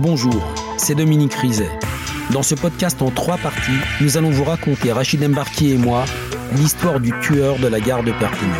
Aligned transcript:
Bonjour, 0.00 0.40
c'est 0.76 0.94
Dominique 0.94 1.34
Rizet. 1.34 1.68
Dans 2.30 2.44
ce 2.44 2.54
podcast 2.54 3.02
en 3.02 3.10
trois 3.10 3.36
parties, 3.36 3.80
nous 4.00 4.16
allons 4.16 4.30
vous 4.30 4.44
raconter, 4.44 4.92
Rachid 4.92 5.24
Embarki 5.24 5.72
et 5.72 5.76
moi, 5.76 6.04
l'histoire 6.54 7.00
du 7.00 7.12
tueur 7.20 7.58
de 7.58 7.66
la 7.66 7.80
gare 7.80 8.04
de 8.04 8.12
Perpignan. 8.12 8.54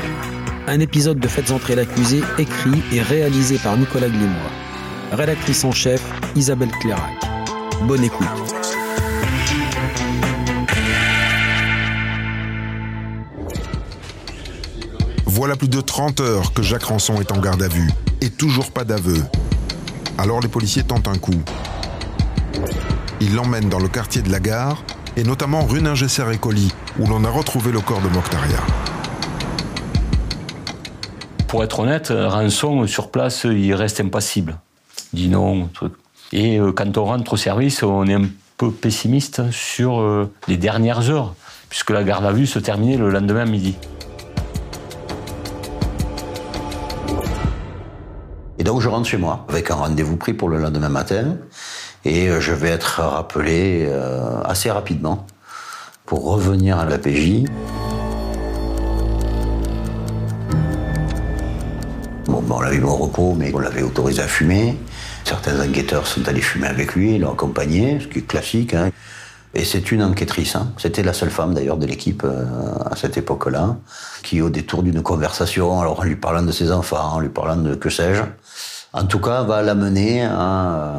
Un 0.66 0.80
épisode 0.80 1.20
de 1.20 1.28
Faites 1.28 1.52
entrer 1.52 1.76
l'accusé 1.76 2.22
écrit 2.38 2.82
et 2.92 3.00
réalisé 3.00 3.56
par 3.58 3.76
Nicolas 3.76 4.08
Glimois. 4.08 4.50
Rédactrice 5.12 5.62
en 5.62 5.70
chef, 5.70 6.02
Isabelle 6.34 6.72
Clairac. 6.80 7.14
Bonne 7.82 8.02
écoute. 8.02 8.26
Voilà 15.24 15.54
plus 15.54 15.68
de 15.68 15.80
30 15.80 16.18
heures 16.18 16.52
que 16.52 16.62
Jacques 16.62 16.82
Ranson 16.82 17.20
est 17.20 17.30
en 17.30 17.38
garde 17.38 17.62
à 17.62 17.68
vue 17.68 17.90
et 18.22 18.28
toujours 18.28 18.72
pas 18.72 18.82
d'aveu. 18.82 19.22
Alors 20.18 20.40
les 20.40 20.48
policiers 20.48 20.82
tentent 20.82 21.06
un 21.06 21.16
coup. 21.16 21.40
Ils 23.20 23.36
l'emmènent 23.36 23.68
dans 23.68 23.78
le 23.78 23.86
quartier 23.86 24.20
de 24.20 24.30
la 24.32 24.40
gare 24.40 24.82
et 25.16 25.22
notamment 25.22 25.64
rue 25.64 25.80
Ningesser 25.80 26.24
et 26.32 26.38
Colis 26.38 26.72
où 26.98 27.06
l'on 27.06 27.24
a 27.24 27.30
retrouvé 27.30 27.70
le 27.70 27.80
corps 27.80 28.00
de 28.00 28.08
Mokhtaria. 28.08 28.58
Pour 31.46 31.62
être 31.62 31.78
honnête, 31.78 32.12
Ranson 32.12 32.86
sur 32.88 33.12
place, 33.12 33.44
il 33.44 33.72
reste 33.74 34.00
impassible. 34.00 34.58
Il 35.12 35.22
dit 35.22 35.28
non. 35.28 35.70
Et 36.32 36.58
euh, 36.58 36.72
quand 36.72 36.98
on 36.98 37.04
rentre 37.04 37.34
au 37.34 37.36
service, 37.36 37.82
on 37.82 38.06
est 38.06 38.14
un 38.14 38.26
peu 38.56 38.70
pessimiste 38.70 39.50
sur 39.50 40.00
euh, 40.00 40.30
les 40.48 40.56
dernières 40.56 41.08
heures, 41.10 41.34
puisque 41.70 41.90
la 41.90 42.04
garde 42.04 42.26
à 42.26 42.32
vue 42.32 42.46
se 42.46 42.58
terminait 42.58 42.96
le 42.96 43.08
lendemain 43.08 43.46
midi. 43.46 43.76
Donc 48.68 48.82
je 48.82 48.88
rentre 48.90 49.08
chez 49.08 49.16
moi 49.16 49.46
avec 49.48 49.70
un 49.70 49.76
rendez-vous 49.76 50.18
pris 50.18 50.34
pour 50.34 50.50
le 50.50 50.58
lendemain 50.58 50.90
matin 50.90 51.38
et 52.04 52.28
euh, 52.28 52.38
je 52.38 52.52
vais 52.52 52.68
être 52.68 53.00
rappelé 53.00 53.86
euh, 53.88 54.42
assez 54.44 54.70
rapidement 54.70 55.26
pour 56.04 56.30
revenir 56.30 56.78
à 56.78 56.84
la 56.84 56.98
PJ. 56.98 57.44
Bon, 62.26 62.42
ben, 62.42 62.56
on 62.56 62.60
l'avait 62.60 62.76
mis 62.76 62.84
au 62.84 62.94
repos, 62.94 63.34
mais 63.38 63.50
on 63.54 63.58
l'avait 63.58 63.80
autorisé 63.80 64.20
à 64.20 64.28
fumer. 64.28 64.76
Certains 65.24 65.66
enquêteurs 65.66 66.06
sont 66.06 66.28
allés 66.28 66.42
fumer 66.42 66.66
avec 66.66 66.94
lui, 66.94 67.16
l'ont 67.16 67.32
accompagné, 67.32 68.00
ce 68.00 68.06
qui 68.06 68.18
est 68.18 68.26
classique. 68.26 68.74
Hein. 68.74 68.90
Et 69.54 69.64
c'est 69.64 69.90
une 69.92 70.02
enquêtrice, 70.02 70.56
hein. 70.56 70.72
c'était 70.76 71.02
la 71.02 71.14
seule 71.14 71.30
femme 71.30 71.54
d'ailleurs 71.54 71.78
de 71.78 71.86
l'équipe 71.86 72.22
euh, 72.24 72.44
à 72.90 72.96
cette 72.96 73.16
époque-là, 73.16 73.76
qui 74.22 74.42
au 74.42 74.50
détour 74.50 74.82
d'une 74.82 75.02
conversation, 75.02 75.80
alors 75.80 76.00
en 76.00 76.02
lui 76.02 76.16
parlant 76.16 76.42
de 76.42 76.52
ses 76.52 76.70
enfants, 76.70 77.14
en 77.14 77.20
lui 77.20 77.30
parlant 77.30 77.56
de 77.56 77.74
que 77.74 77.88
sais-je, 77.88 78.22
en 78.92 79.04
tout 79.04 79.20
cas 79.20 79.42
va 79.42 79.62
l'amener 79.62 80.24
à 80.24 80.32
euh, 80.32 80.92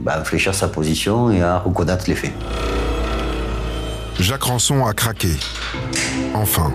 bah, 0.00 0.18
infléchir 0.18 0.54
sa 0.54 0.68
position 0.68 1.30
et 1.30 1.42
à 1.42 1.58
reconnaître 1.58 2.04
les 2.08 2.14
faits. 2.14 2.32
Jacques 4.18 4.44
Ranson 4.44 4.86
a 4.86 4.92
craqué. 4.92 5.30
Enfin. 6.34 6.72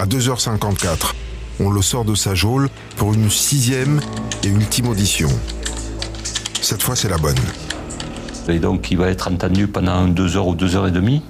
À 0.00 0.06
2h54, 0.06 1.12
on 1.60 1.70
le 1.70 1.82
sort 1.82 2.04
de 2.04 2.14
sa 2.14 2.34
geôle 2.36 2.68
pour 2.96 3.14
une 3.14 3.30
sixième 3.30 4.00
et 4.44 4.48
ultime 4.48 4.88
audition. 4.88 5.28
Cette 6.60 6.82
fois, 6.82 6.94
c'est 6.94 7.08
la 7.08 7.18
bonne. 7.18 7.34
Et 8.48 8.60
donc, 8.60 8.90
il 8.90 8.96
va 8.96 9.08
être 9.08 9.28
entendu 9.28 9.66
pendant 9.66 10.08
deux 10.08 10.36
heures 10.38 10.46
ou 10.46 10.54
deux 10.54 10.74
heures 10.74 10.88
et 10.88 10.90
demie. 10.90 11.22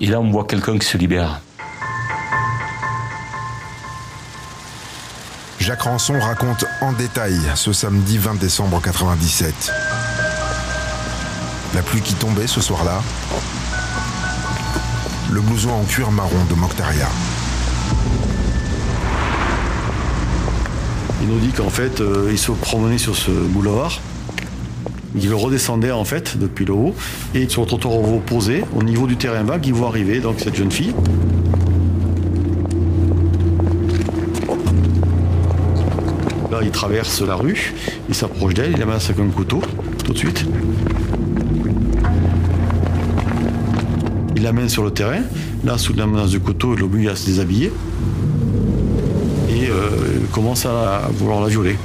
Et 0.00 0.06
là, 0.06 0.20
on 0.20 0.30
voit 0.30 0.44
quelqu'un 0.44 0.78
qui 0.78 0.86
se 0.86 0.98
libère. 0.98 1.40
Jacques 5.58 5.82
Ranson 5.82 6.18
raconte 6.20 6.66
en 6.82 6.92
détail 6.92 7.34
ce 7.54 7.72
samedi 7.72 8.18
20 8.18 8.38
décembre 8.38 8.80
97. 8.82 9.72
La 11.74 11.82
pluie 11.82 12.02
qui 12.02 12.12
tombait 12.14 12.46
ce 12.46 12.60
soir-là. 12.60 13.02
Le 15.32 15.40
blouson 15.40 15.70
en 15.70 15.84
cuir 15.84 16.10
marron 16.10 16.44
de 16.50 16.54
Mokhtaria. 16.54 17.08
Il 21.22 21.28
nous 21.28 21.40
dit 21.40 21.52
qu'en 21.52 21.70
fait, 21.70 22.00
euh, 22.00 22.28
il 22.30 22.38
se 22.38 22.52
promenait 22.52 22.98
sur 22.98 23.16
ce 23.16 23.30
boulevard. 23.30 23.98
Il 25.18 25.32
redescendait 25.32 25.92
en 25.92 26.04
fait 26.04 26.36
depuis 26.38 26.64
le 26.64 26.74
haut 26.74 26.94
et 27.34 27.48
sur 27.48 27.62
le 27.62 27.66
trottoir 27.66 27.96
opposé, 28.12 28.64
au 28.74 28.82
niveau 28.82 29.06
du 29.06 29.16
terrain 29.16 29.42
vague, 29.42 29.66
il 29.66 29.72
voit 29.72 29.88
arriver 29.88 30.20
donc 30.20 30.40
cette 30.40 30.54
jeune 30.54 30.70
fille. 30.70 30.92
Là, 36.50 36.58
il 36.62 36.70
traverse 36.70 37.22
la 37.22 37.34
rue, 37.34 37.74
il 38.08 38.14
s'approche 38.14 38.54
d'elle, 38.54 38.72
il 38.72 38.78
la 38.78 38.86
menace 38.86 39.10
avec 39.10 39.24
un 39.24 39.30
couteau, 39.30 39.62
tout 40.04 40.12
de 40.12 40.18
suite. 40.18 40.44
Il 44.36 44.42
l'amène 44.42 44.68
sur 44.68 44.84
le 44.84 44.90
terrain. 44.90 45.22
Là, 45.64 45.78
sous 45.78 45.94
la 45.94 46.06
menace 46.06 46.30
du 46.30 46.40
couteau, 46.40 46.74
il 46.74 46.80
l'oblige 46.80 47.08
à 47.08 47.16
se 47.16 47.26
déshabiller. 47.26 47.72
Et 49.48 49.68
euh, 49.70 50.20
il 50.20 50.26
commence 50.28 50.66
à 50.66 51.08
vouloir 51.14 51.40
la 51.40 51.48
violer. 51.48 51.76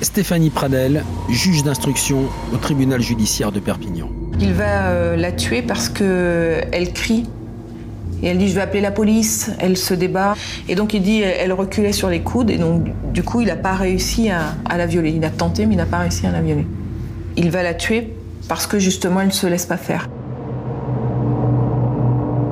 Stéphanie 0.00 0.50
Pradel, 0.50 1.04
juge 1.28 1.64
d'instruction 1.64 2.24
au 2.52 2.56
tribunal 2.56 3.00
judiciaire 3.00 3.50
de 3.50 3.58
Perpignan. 3.58 4.08
Il 4.40 4.52
va 4.52 4.86
euh, 4.86 5.16
la 5.16 5.32
tuer 5.32 5.62
parce 5.62 5.88
que 5.88 6.60
elle 6.70 6.92
crie 6.92 7.26
et 8.22 8.28
elle 8.28 8.38
dit 8.38 8.48
je 8.48 8.54
vais 8.54 8.60
appeler 8.60 8.80
la 8.80 8.92
police. 8.92 9.50
Elle 9.58 9.76
se 9.76 9.94
débat 9.94 10.36
et 10.68 10.76
donc 10.76 10.94
il 10.94 11.02
dit 11.02 11.20
elle 11.20 11.52
reculait 11.52 11.92
sur 11.92 12.08
les 12.08 12.20
coudes 12.20 12.50
et 12.50 12.58
donc 12.58 12.84
du 13.12 13.24
coup 13.24 13.40
il 13.40 13.48
n'a 13.48 13.56
pas 13.56 13.74
réussi 13.74 14.30
à, 14.30 14.54
à 14.64 14.76
la 14.76 14.86
violer. 14.86 15.10
Il 15.10 15.24
a 15.24 15.30
tenté 15.30 15.66
mais 15.66 15.74
il 15.74 15.78
n'a 15.78 15.86
pas 15.86 15.98
réussi 15.98 16.26
à 16.26 16.30
la 16.30 16.42
violer. 16.42 16.66
Il 17.36 17.50
va 17.50 17.64
la 17.64 17.74
tuer 17.74 18.14
parce 18.48 18.66
que 18.68 18.78
justement 18.78 19.20
elle 19.20 19.28
ne 19.28 19.32
se 19.32 19.46
laisse 19.46 19.66
pas 19.66 19.76
faire. 19.76 20.08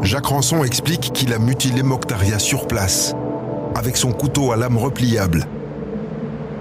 Jacques 0.03 0.27
Ranson 0.27 0.63
explique 0.63 1.13
qu'il 1.13 1.33
a 1.33 1.39
mutilé 1.39 1.83
Mokhtaria 1.83 2.39
sur 2.39 2.69
place, 2.69 3.15
avec 3.75 3.97
son 3.97 4.13
couteau 4.13 4.53
à 4.53 4.57
lame 4.57 4.77
repliable, 4.77 5.47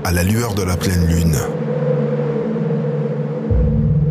à 0.06 0.12
la 0.12 0.22
lueur 0.22 0.54
de 0.54 0.62
la 0.62 0.78
pleine 0.78 1.08
lune. 1.08 1.36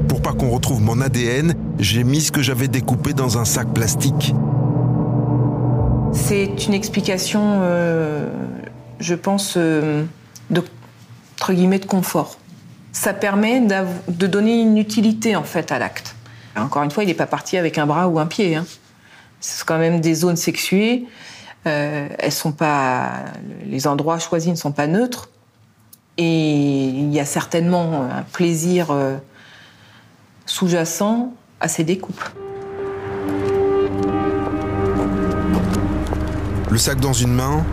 Pour 0.08 0.20
pas 0.22 0.32
qu'on 0.32 0.50
retrouve 0.50 0.82
mon 0.82 1.00
ADN, 1.00 1.54
j'ai 1.78 2.02
mis 2.02 2.20
ce 2.20 2.32
que 2.32 2.42
j'avais 2.42 2.66
découpé 2.66 3.12
dans 3.12 3.38
un 3.38 3.44
sac 3.44 3.72
plastique. 3.72 4.34
C'est 6.12 6.66
une 6.66 6.74
explication, 6.74 7.60
euh, 7.62 8.28
je 8.98 9.14
pense, 9.14 9.54
euh, 9.56 10.02
de, 10.50 10.64
entre 11.36 11.52
guillemets, 11.52 11.78
de 11.78 11.86
confort. 11.86 12.38
Ça 12.90 13.14
permet 13.14 13.60
de 13.60 14.26
donner 14.26 14.60
une 14.60 14.78
utilité 14.78 15.36
en 15.36 15.44
fait 15.44 15.70
à 15.70 15.78
l'acte. 15.78 16.16
Encore 16.56 16.82
une 16.82 16.90
fois, 16.90 17.04
il 17.04 17.06
n'est 17.06 17.14
pas 17.14 17.26
parti 17.26 17.56
avec 17.56 17.78
un 17.78 17.86
bras 17.86 18.08
ou 18.08 18.18
un 18.18 18.26
pied. 18.26 18.56
Hein. 18.56 18.66
C'est 19.38 19.64
quand 19.64 19.78
même 19.78 20.00
des 20.00 20.14
zones 20.14 20.36
sexuées. 20.36 21.06
Euh, 21.68 22.08
elles 22.18 22.32
sont 22.32 22.52
pas, 22.52 23.12
les 23.64 23.86
endroits 23.86 24.18
choisis 24.18 24.50
ne 24.50 24.56
sont 24.56 24.72
pas 24.72 24.88
neutres. 24.88 25.28
Et 26.16 26.84
il 26.86 27.12
y 27.12 27.18
a 27.18 27.24
certainement 27.24 28.02
un 28.04 28.22
plaisir 28.22 28.90
euh, 28.90 29.16
sous-jacent 30.46 31.32
à 31.60 31.68
ces 31.68 31.84
découpes. 31.84 32.24
Le 36.70 36.78
sac 36.78 37.00
dans 37.00 37.12
une 37.12 37.32
main, 37.32 37.64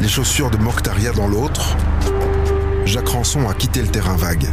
les 0.00 0.08
chaussures 0.08 0.50
de 0.50 0.56
Mokhtaria 0.56 1.12
dans 1.12 1.28
l'autre, 1.28 1.76
Jacques 2.84 3.08
Ranson 3.08 3.48
a 3.48 3.54
quitté 3.54 3.80
le 3.82 3.88
terrain 3.88 4.16
vague. 4.16 4.46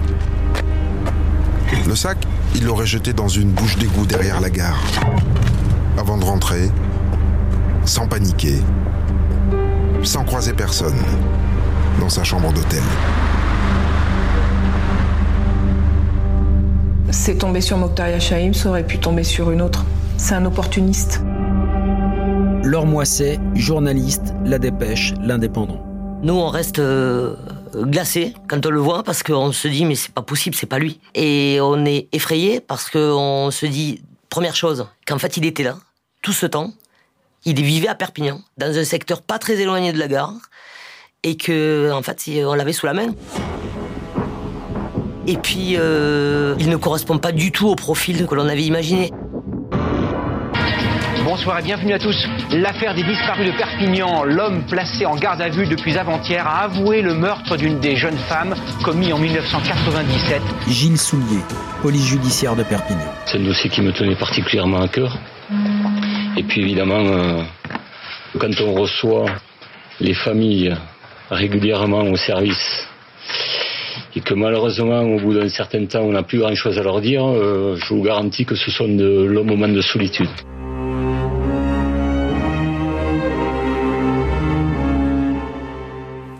Le 1.88 1.95
sac, 1.95 2.17
il 2.55 2.66
l'aurait 2.66 2.85
jeté 2.85 3.13
dans 3.13 3.28
une 3.28 3.50
bouche 3.50 3.78
d'égout 3.78 4.05
derrière 4.05 4.40
la 4.40 4.50
gare. 4.50 4.84
Avant 5.97 6.17
de 6.17 6.25
rentrer, 6.25 6.69
sans 7.85 8.07
paniquer, 8.07 8.59
sans 10.03 10.23
croiser 10.23 10.53
personne, 10.53 10.97
dans 11.99 12.09
sa 12.09 12.23
chambre 12.23 12.51
d'hôtel. 12.53 12.83
C'est 17.11 17.37
tombé 17.37 17.61
sur 17.61 17.78
Mokhtaria 17.78 18.19
Shaim, 18.19 18.53
ça 18.53 18.69
aurait 18.69 18.85
pu 18.85 18.97
tomber 18.97 19.23
sur 19.23 19.51
une 19.51 19.61
autre. 19.61 19.85
C'est 20.17 20.35
un 20.35 20.45
opportuniste. 20.45 21.22
Laure 22.63 22.85
Moisset, 22.85 23.40
journaliste, 23.55 24.34
La 24.45 24.57
Dépêche, 24.57 25.13
l'Indépendant. 25.22 25.85
Nous, 26.23 26.34
on 26.34 26.47
reste 26.47 26.79
euh, 26.79 27.35
glacés 27.75 28.34
quand 28.47 28.66
on 28.66 28.69
le 28.69 28.79
voit 28.79 29.03
parce 29.03 29.23
qu'on 29.23 29.51
se 29.51 29.67
dit 29.67 29.85
mais 29.85 29.96
c'est 29.96 30.13
pas 30.13 30.22
possible, 30.22 30.55
c'est 30.55 30.66
pas 30.66 30.79
lui. 30.79 30.99
Et 31.13 31.59
on 31.61 31.85
est 31.85 32.07
effrayé 32.13 32.61
parce 32.61 32.89
qu'on 32.89 33.49
se 33.51 33.66
dit 33.66 34.01
première 34.29 34.55
chose 34.55 34.87
qu'en 35.05 35.19
fait 35.19 35.37
il 35.37 35.46
était 35.46 35.63
là 35.63 35.78
tout 36.22 36.34
ce 36.34 36.46
temps. 36.46 36.72
Il 37.46 37.61
vivait 37.61 37.89
à 37.89 37.96
Perpignan, 37.96 38.39
dans 38.57 38.78
un 38.78 38.85
secteur 38.85 39.22
pas 39.22 39.37
très 39.37 39.59
éloigné 39.59 39.91
de 39.91 39.99
la 39.99 40.07
gare, 40.07 40.34
et 41.23 41.35
que 41.35 41.91
en 41.91 42.02
fait 42.02 42.29
on 42.46 42.53
l'avait 42.53 42.73
sous 42.73 42.85
la 42.85 42.93
main. 42.93 43.08
Et 45.25 45.37
puis 45.37 45.75
euh, 45.78 46.55
il 46.59 46.70
ne 46.70 46.75
correspond 46.75 47.17
pas 47.17 47.31
du 47.31 47.52
tout 47.52 47.67
au 47.67 47.75
profil 47.75 48.28
que 48.28 48.35
l'on 48.35 48.47
avait 48.49 48.64
imaginé. 48.64 49.11
Bonsoir 51.23 51.59
et 51.59 51.64
bienvenue 51.64 51.93
à 51.93 51.99
tous. 51.99 52.28
L'affaire 52.52 52.93
des 52.93 53.03
disparus 53.03 53.49
de 53.49 53.58
Perpignan, 53.58 54.23
l'homme 54.25 54.66
placé 54.66 55.05
en 55.05 55.16
garde 55.16 55.41
à 55.41 55.47
vue 55.47 55.66
depuis 55.66 55.97
avant-hier 55.97 56.46
a 56.46 56.64
avoué 56.64 57.02
le 57.02 57.14
meurtre 57.14 57.55
d'une 57.55 57.79
des 57.79 57.96
jeunes 57.96 58.17
femmes 58.17 58.53
commis 58.84 59.14
en 59.14 59.17
1997. 59.17 60.41
Gilles 60.67 60.97
Soulier, 60.97 61.40
police 61.81 62.05
judiciaire 62.05 62.58
de 62.58 62.64
Perpignan. 62.64 62.99
C'est 63.25 63.37
un 63.37 63.43
dossier 63.43 63.70
qui 63.70 63.81
me 63.81 63.93
tenait 63.93 64.17
particulièrement 64.17 64.81
à 64.81 64.90
cœur. 64.90 65.17
Et 66.35 66.43
puis 66.43 66.61
évidemment, 66.61 66.99
euh, 66.99 67.41
quand 68.37 68.59
on 68.61 68.73
reçoit 68.73 69.25
les 70.02 70.14
familles 70.14 70.75
régulièrement 71.34 72.03
au 72.03 72.16
service 72.16 72.88
et 74.16 74.22
que 74.22 74.34
malheureusement 74.34 75.02
au 75.02 75.20
bout 75.20 75.34
d'un 75.34 75.50
certain 75.50 75.85
temps 75.85 76.02
on 76.02 76.12
n'a 76.12 76.24
plus 76.24 76.40
grand 76.40 76.56
chose 76.56 76.78
à 76.78 76.84
leur 76.84 77.02
dire, 77.02 77.26
euh, 77.26 77.76
je 77.78 77.94
vous 77.94 78.03
garantis 78.03 78.46
que 78.46 78.56
ce 78.56 78.72
sont 78.72 78.88
de 78.88 79.24
longs 79.24 79.44
moments 79.44 79.68
de 79.68 79.82
solitude. 79.82 80.30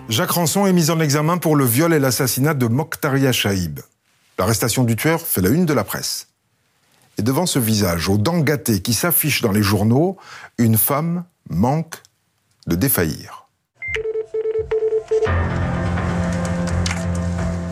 Jacques 0.10 0.32
Ranson 0.32 0.68
est 0.68 0.74
mis 0.74 0.92
en 0.92 1.00
examen 1.00 1.40
pour 1.40 1.56
le 1.56 1.66
viol 1.66 1.92
et 1.92 2.00
l'assassinat 2.00 2.54
de 2.54 2.68
Mokhtaria 2.68 3.32
Chaïb. 3.32 3.80
L'arrestation 4.38 4.84
du 4.84 4.96
tueur 4.96 5.20
fait 5.20 5.42
la 5.42 5.50
une 5.50 5.66
de 5.66 5.74
la 5.74 5.84
presse. 5.84 6.28
Et 7.18 7.24
devant 7.24 7.48
ce 7.48 7.58
visage 7.58 8.10
aux 8.10 8.18
dents 8.18 8.40
gâtées 8.40 8.82
qui 8.82 8.94
s'affiche 8.94 9.42
dans 9.42 9.52
les 9.52 9.64
journaux, 9.64 10.18
une 10.60 10.78
femme 10.78 11.24
manque 11.50 11.96
de 12.68 12.76
défaillir. 12.76 13.43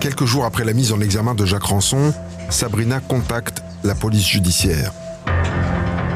Quelques 0.02 0.26
jours 0.26 0.46
après 0.46 0.66
la 0.66 0.74
mise 0.74 0.94
en 0.94 1.00
examen 1.00 1.36
de 1.36 1.46
Jacques 1.46 1.66
Ranson, 1.66 2.12
Sabrina 2.50 3.00
contacte 3.02 3.62
la 3.84 3.94
police 3.94 4.28
judiciaire. 4.28 4.92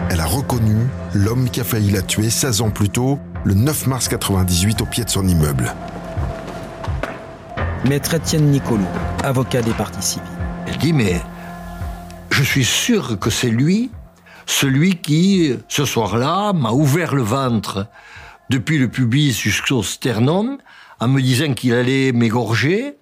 Elle 0.09 0.19
a 0.19 0.25
reconnu 0.25 0.87
l'homme 1.13 1.51
qui 1.51 1.61
a 1.61 1.63
failli 1.63 1.91
la 1.91 2.01
tuer 2.01 2.31
16 2.31 2.61
ans 2.61 2.71
plus 2.71 2.89
tôt, 2.89 3.19
le 3.43 3.53
9 3.53 3.85
mars 3.85 4.07
98, 4.07 4.81
au 4.81 4.85
pied 4.85 5.03
de 5.03 5.09
son 5.11 5.27
immeuble. 5.27 5.71
Maître 7.87 8.15
Étienne 8.15 8.49
Nicolou, 8.49 8.87
avocat 9.23 9.61
des 9.61 9.73
parties 9.73 10.01
civiles. 10.01 10.31
Elle 10.65 10.77
dit, 10.79 10.91
mais 10.91 11.21
je 12.31 12.41
suis 12.41 12.65
sûr 12.65 13.19
que 13.19 13.29
c'est 13.29 13.51
lui, 13.51 13.91
celui 14.47 14.95
qui, 14.95 15.53
ce 15.67 15.85
soir-là, 15.85 16.53
m'a 16.53 16.71
ouvert 16.71 17.13
le 17.13 17.21
ventre 17.21 17.85
depuis 18.49 18.79
le 18.79 18.87
pubis 18.87 19.39
jusqu'au 19.39 19.83
sternum, 19.83 20.57
en 20.99 21.07
me 21.07 21.21
disant 21.21 21.53
qu'il 21.53 21.75
allait 21.75 22.13
m'égorger. 22.13 22.95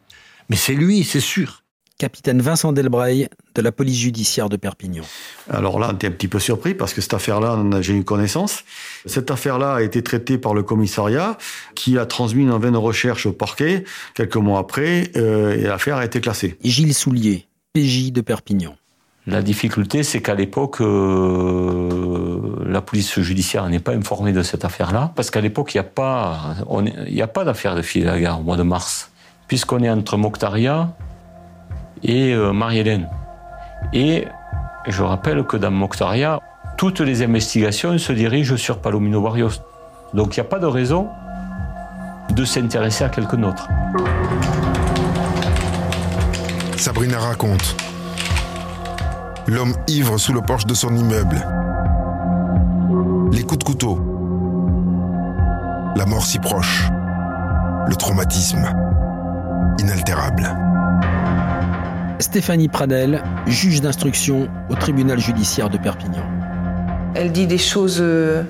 Mais 0.54 0.58
c'est 0.58 0.76
lui, 0.76 1.04
c'est 1.04 1.20
sûr. 1.20 1.64
Capitaine 1.98 2.40
Vincent 2.40 2.74
Delbray 2.74 3.28
de 3.56 3.62
la 3.64 3.72
police 3.72 3.98
judiciaire 3.98 4.50
de 4.50 4.56
Perpignan. 4.56 5.02
Alors 5.50 5.80
là, 5.80 5.90
on 5.90 5.96
était 5.96 6.06
un 6.06 6.12
petit 6.12 6.28
peu 6.28 6.38
surpris 6.38 6.76
parce 6.76 6.94
que 6.94 7.02
cette 7.02 7.16
affaire-là, 7.16 7.58
j'ai 7.82 7.96
eu 7.96 8.04
connaissance. 8.04 8.64
Cette 9.08 9.32
affaire-là 9.32 9.74
a 9.74 9.82
été 9.82 10.04
traitée 10.04 10.38
par 10.38 10.54
le 10.54 10.62
commissariat 10.62 11.40
qui 11.74 11.98
a 11.98 12.06
transmis 12.06 12.44
une 12.44 12.56
vaine 12.56 12.78
recherche 12.78 13.26
au 13.26 13.32
parquet 13.32 13.84
quelques 14.14 14.36
mois 14.36 14.60
après 14.60 15.10
euh, 15.16 15.58
et 15.58 15.64
l'affaire 15.64 15.98
a 15.98 16.06
été 16.06 16.22
classée. 16.22 16.56
Gilles 16.64 16.94
Soulier, 16.94 17.48
PJ 17.74 18.12
de 18.12 18.22
Perpignan. 18.22 18.76
La 19.26 19.42
difficulté, 19.42 20.04
c'est 20.04 20.22
qu'à 20.22 20.36
l'époque, 20.36 20.82
euh, 20.82 22.64
la 22.68 22.82
police 22.82 23.20
judiciaire 23.22 23.68
n'est 23.70 23.80
pas 23.80 23.94
informée 23.94 24.34
de 24.34 24.44
cette 24.44 24.66
affaire-là, 24.66 25.14
parce 25.16 25.32
qu'à 25.32 25.42
l'époque, 25.42 25.74
il 25.74 25.78
n'y 25.78 25.86
a 25.86 25.90
pas, 25.90 26.58
a 26.70 27.28
pas 27.28 27.44
d'affaire 27.44 27.76
de 27.76 27.82
filet 27.82 28.06
à 28.06 28.12
la 28.12 28.22
gare 28.22 28.40
au 28.40 28.44
mois 28.44 28.58
de 28.58 28.64
mars, 28.64 29.13
puisqu'on 29.48 29.84
est 29.84 29.90
entre 29.90 30.18
Mokhtaria 30.18 30.90
et 32.04 32.34
euh, 32.34 32.54
Marie-Hélène. 32.54 33.10
Et 33.94 34.28
je 34.88 35.04
rappelle 35.04 35.44
que 35.44 35.58
dans 35.58 35.72
Mokhtaria, 35.72 36.40
toutes 36.78 37.00
les 37.00 37.24
investigations 37.24 37.98
se 37.98 38.14
dirigent 38.14 38.58
sur 38.58 38.80
Palomino 38.80 39.22
Barrios. 39.22 39.62
Donc 40.14 40.36
il 40.36 40.40
n'y 40.40 40.46
a 40.46 40.50
pas 40.50 40.60
de 40.60 40.66
raison 40.66 41.08
de 42.30 42.46
s'intéresser 42.46 43.04
à 43.04 43.10
quelqu'un 43.10 43.38
d'autre. 43.38 43.68
Sabrina 46.78 47.20
raconte. 47.20 47.76
L'homme 49.48 49.74
ivre 49.88 50.18
sous 50.18 50.34
le 50.34 50.42
porche 50.42 50.66
de 50.66 50.74
son 50.74 50.96
immeuble. 50.96 51.46
Les 53.32 53.44
coups 53.44 53.60
de 53.60 53.64
couteau. 53.64 54.00
La 55.96 56.06
mort 56.06 56.26
si 56.26 56.40
proche. 56.40 56.90
Le 57.88 57.96
traumatisme. 57.96 58.93
Inaltérable. 59.80 60.50
Stéphanie 62.20 62.70
Pradel, 62.70 63.24
juge 63.48 63.82
d'instruction 63.82 64.48
au 64.70 64.76
tribunal 64.76 65.20
judiciaire 65.20 65.70
de 65.70 65.78
Perpignan. 65.78 66.24
Elle 67.16 67.32
dit 67.32 67.48
des 67.48 67.58
choses 67.58 68.00
euh, 68.00 68.44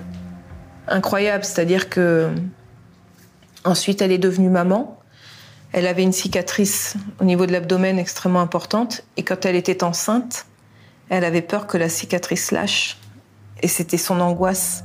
incroyables, 0.88 1.44
c'est-à-dire 1.44 1.90
que 1.90 2.30
ensuite 3.64 4.02
elle 4.02 4.12
est 4.12 4.18
devenue 4.18 4.50
maman. 4.50 5.00
Elle 5.72 5.88
avait 5.88 6.04
une 6.04 6.12
cicatrice 6.12 6.96
au 7.20 7.24
niveau 7.24 7.46
de 7.46 7.52
l'abdomen 7.52 7.98
extrêmement 7.98 8.42
importante 8.42 9.04
et 9.18 9.24
quand 9.24 9.46
elle 9.46 9.56
était 9.56 9.84
enceinte, 9.84 10.46
elle 11.10 11.26
avait 11.26 11.42
peur 11.42 11.68
que 11.68 11.78
la 11.78 11.90
cicatrice 11.90 12.52
lâche 12.52 12.98
et 13.62 13.68
c'était 13.68 13.98
son 13.98 14.20
angoisse 14.20 14.84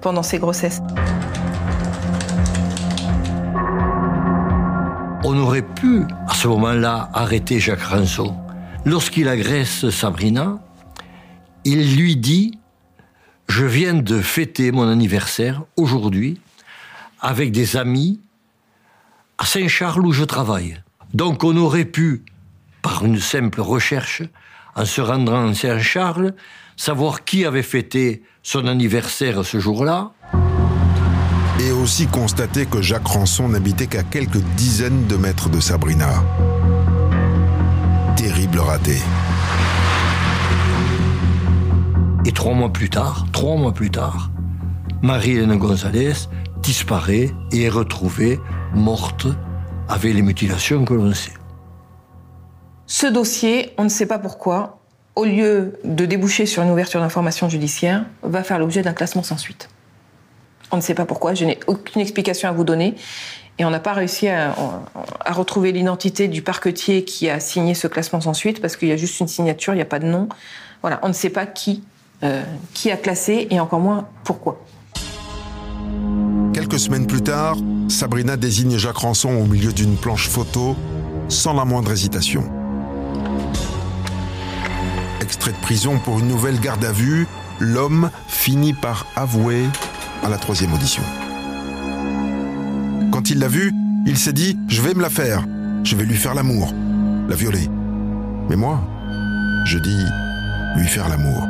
pendant 0.00 0.22
ses 0.22 0.38
grossesses. 0.38 0.80
On 5.34 5.38
aurait 5.38 5.62
pu, 5.62 6.02
à 6.28 6.34
ce 6.34 6.46
moment-là, 6.46 7.08
arrêter 7.14 7.58
Jacques 7.58 7.84
Ranson. 7.84 8.36
Lorsqu'il 8.84 9.28
agresse 9.28 9.88
Sabrina, 9.88 10.58
il 11.64 11.96
lui 11.96 12.16
dit 12.16 12.58
Je 13.48 13.64
viens 13.64 13.94
de 13.94 14.20
fêter 14.20 14.72
mon 14.72 14.86
anniversaire 14.86 15.62
aujourd'hui 15.78 16.38
avec 17.18 17.50
des 17.50 17.78
amis 17.78 18.20
à 19.38 19.46
Saint-Charles 19.46 20.04
où 20.04 20.12
je 20.12 20.24
travaille. 20.24 20.82
Donc 21.14 21.44
on 21.44 21.56
aurait 21.56 21.86
pu, 21.86 22.26
par 22.82 23.02
une 23.02 23.18
simple 23.18 23.62
recherche, 23.62 24.20
en 24.74 24.84
se 24.84 25.00
rendant 25.00 25.48
à 25.48 25.54
Saint-Charles, 25.54 26.34
savoir 26.76 27.24
qui 27.24 27.46
avait 27.46 27.62
fêté 27.62 28.22
son 28.42 28.66
anniversaire 28.66 29.46
ce 29.46 29.58
jour-là, 29.58 30.12
aussi 31.82 32.06
constater 32.06 32.66
que 32.66 32.80
Jacques 32.80 33.08
Ranson 33.08 33.48
n'habitait 33.48 33.88
qu'à 33.88 34.04
quelques 34.04 34.40
dizaines 34.56 35.08
de 35.08 35.16
mètres 35.16 35.48
de 35.48 35.58
Sabrina. 35.58 36.22
Terrible 38.14 38.60
raté. 38.60 38.98
Et 42.24 42.30
trois 42.30 42.54
mois 42.54 42.72
plus 42.72 42.88
tard, 42.88 43.26
trois 43.32 43.56
mois 43.56 43.72
plus 43.72 43.90
tard, 43.90 44.30
Marie-Hélène 45.02 45.58
Gonzalez 45.58 46.12
disparaît 46.62 47.32
et 47.50 47.64
est 47.64 47.68
retrouvée 47.68 48.38
morte 48.74 49.26
avec 49.88 50.14
les 50.14 50.22
mutilations 50.22 50.84
que 50.84 50.94
l'on 50.94 51.12
sait. 51.12 51.32
Ce 52.86 53.08
dossier, 53.08 53.72
on 53.76 53.82
ne 53.84 53.88
sait 53.88 54.06
pas 54.06 54.20
pourquoi, 54.20 54.78
au 55.16 55.24
lieu 55.24 55.80
de 55.82 56.06
déboucher 56.06 56.46
sur 56.46 56.62
une 56.62 56.70
ouverture 56.70 57.00
d'information 57.00 57.48
judiciaire, 57.48 58.04
va 58.22 58.44
faire 58.44 58.60
l'objet 58.60 58.82
d'un 58.82 58.92
classement 58.92 59.24
sans 59.24 59.36
suite. 59.36 59.68
On 60.72 60.76
ne 60.76 60.80
sait 60.80 60.94
pas 60.94 61.04
pourquoi, 61.04 61.34
je 61.34 61.44
n'ai 61.44 61.60
aucune 61.66 62.00
explication 62.00 62.48
à 62.48 62.52
vous 62.52 62.64
donner. 62.64 62.94
Et 63.58 63.66
on 63.66 63.70
n'a 63.70 63.78
pas 63.78 63.92
réussi 63.92 64.28
à, 64.28 64.54
retrouver 65.30 65.70
l'identité 65.70 66.26
du 66.26 66.40
parquetier 66.40 67.04
qui 67.04 67.28
a 67.28 67.38
signé 67.38 67.74
ce 67.74 67.86
classement 67.86 68.22
sans 68.22 68.32
suite, 68.32 68.62
parce 68.62 68.76
qu'il 68.76 68.88
y 68.88 68.92
a 68.92 68.96
juste 68.96 69.20
une 69.20 69.28
signature, 69.28 69.74
il 69.74 69.76
n'y 69.76 69.82
a 69.82 69.86
pas 69.86 69.98
de 69.98 70.06
nom. 70.06 70.30
Voilà, 70.80 70.98
on 71.02 71.08
ne 71.08 71.12
sait 71.12 71.28
pas 71.28 71.44
qui, 71.44 71.84
euh, 72.24 72.42
qui 72.72 72.90
a 72.90 72.96
classé, 72.96 73.46
et 73.50 73.60
encore 73.60 73.80
moins 73.80 74.08
pourquoi. 74.24 74.64
Quelques 76.54 76.78
semaines 76.78 77.06
plus 77.06 77.22
tard, 77.22 77.58
Sabrina 77.88 78.38
désigne 78.38 78.78
Jacques 78.78 78.96
Ranson 78.96 79.30
au 79.30 79.44
milieu 79.44 79.74
d'une 79.74 79.96
planche 79.96 80.28
photo, 80.28 80.74
sans 81.28 81.52
la 81.52 81.66
moindre 81.66 81.92
hésitation. 81.92 82.44
Extrait 85.20 85.52
de 85.52 85.58
prison 85.58 85.98
pour 85.98 86.18
une 86.18 86.28
nouvelle 86.28 86.58
garde 86.58 86.84
à 86.84 86.92
vue, 86.92 87.26
l'homme 87.58 88.10
finit 88.26 88.72
par 88.72 89.06
avouer 89.16 89.66
à 90.22 90.28
la 90.28 90.38
troisième 90.38 90.72
audition. 90.72 91.02
Quand 93.12 93.30
il 93.30 93.38
l'a 93.38 93.48
vue, 93.48 93.72
il 94.06 94.16
s'est 94.16 94.32
dit 94.32 94.58
Je 94.68 94.80
vais 94.82 94.94
me 94.94 95.02
la 95.02 95.10
faire, 95.10 95.44
je 95.84 95.96
vais 95.96 96.04
lui 96.04 96.16
faire 96.16 96.34
l'amour, 96.34 96.72
la 97.28 97.36
violer. 97.36 97.68
Mais 98.48 98.56
moi, 98.56 98.80
je 99.64 99.78
dis 99.78 100.04
lui 100.76 100.86
faire 100.86 101.08
l'amour. 101.08 101.46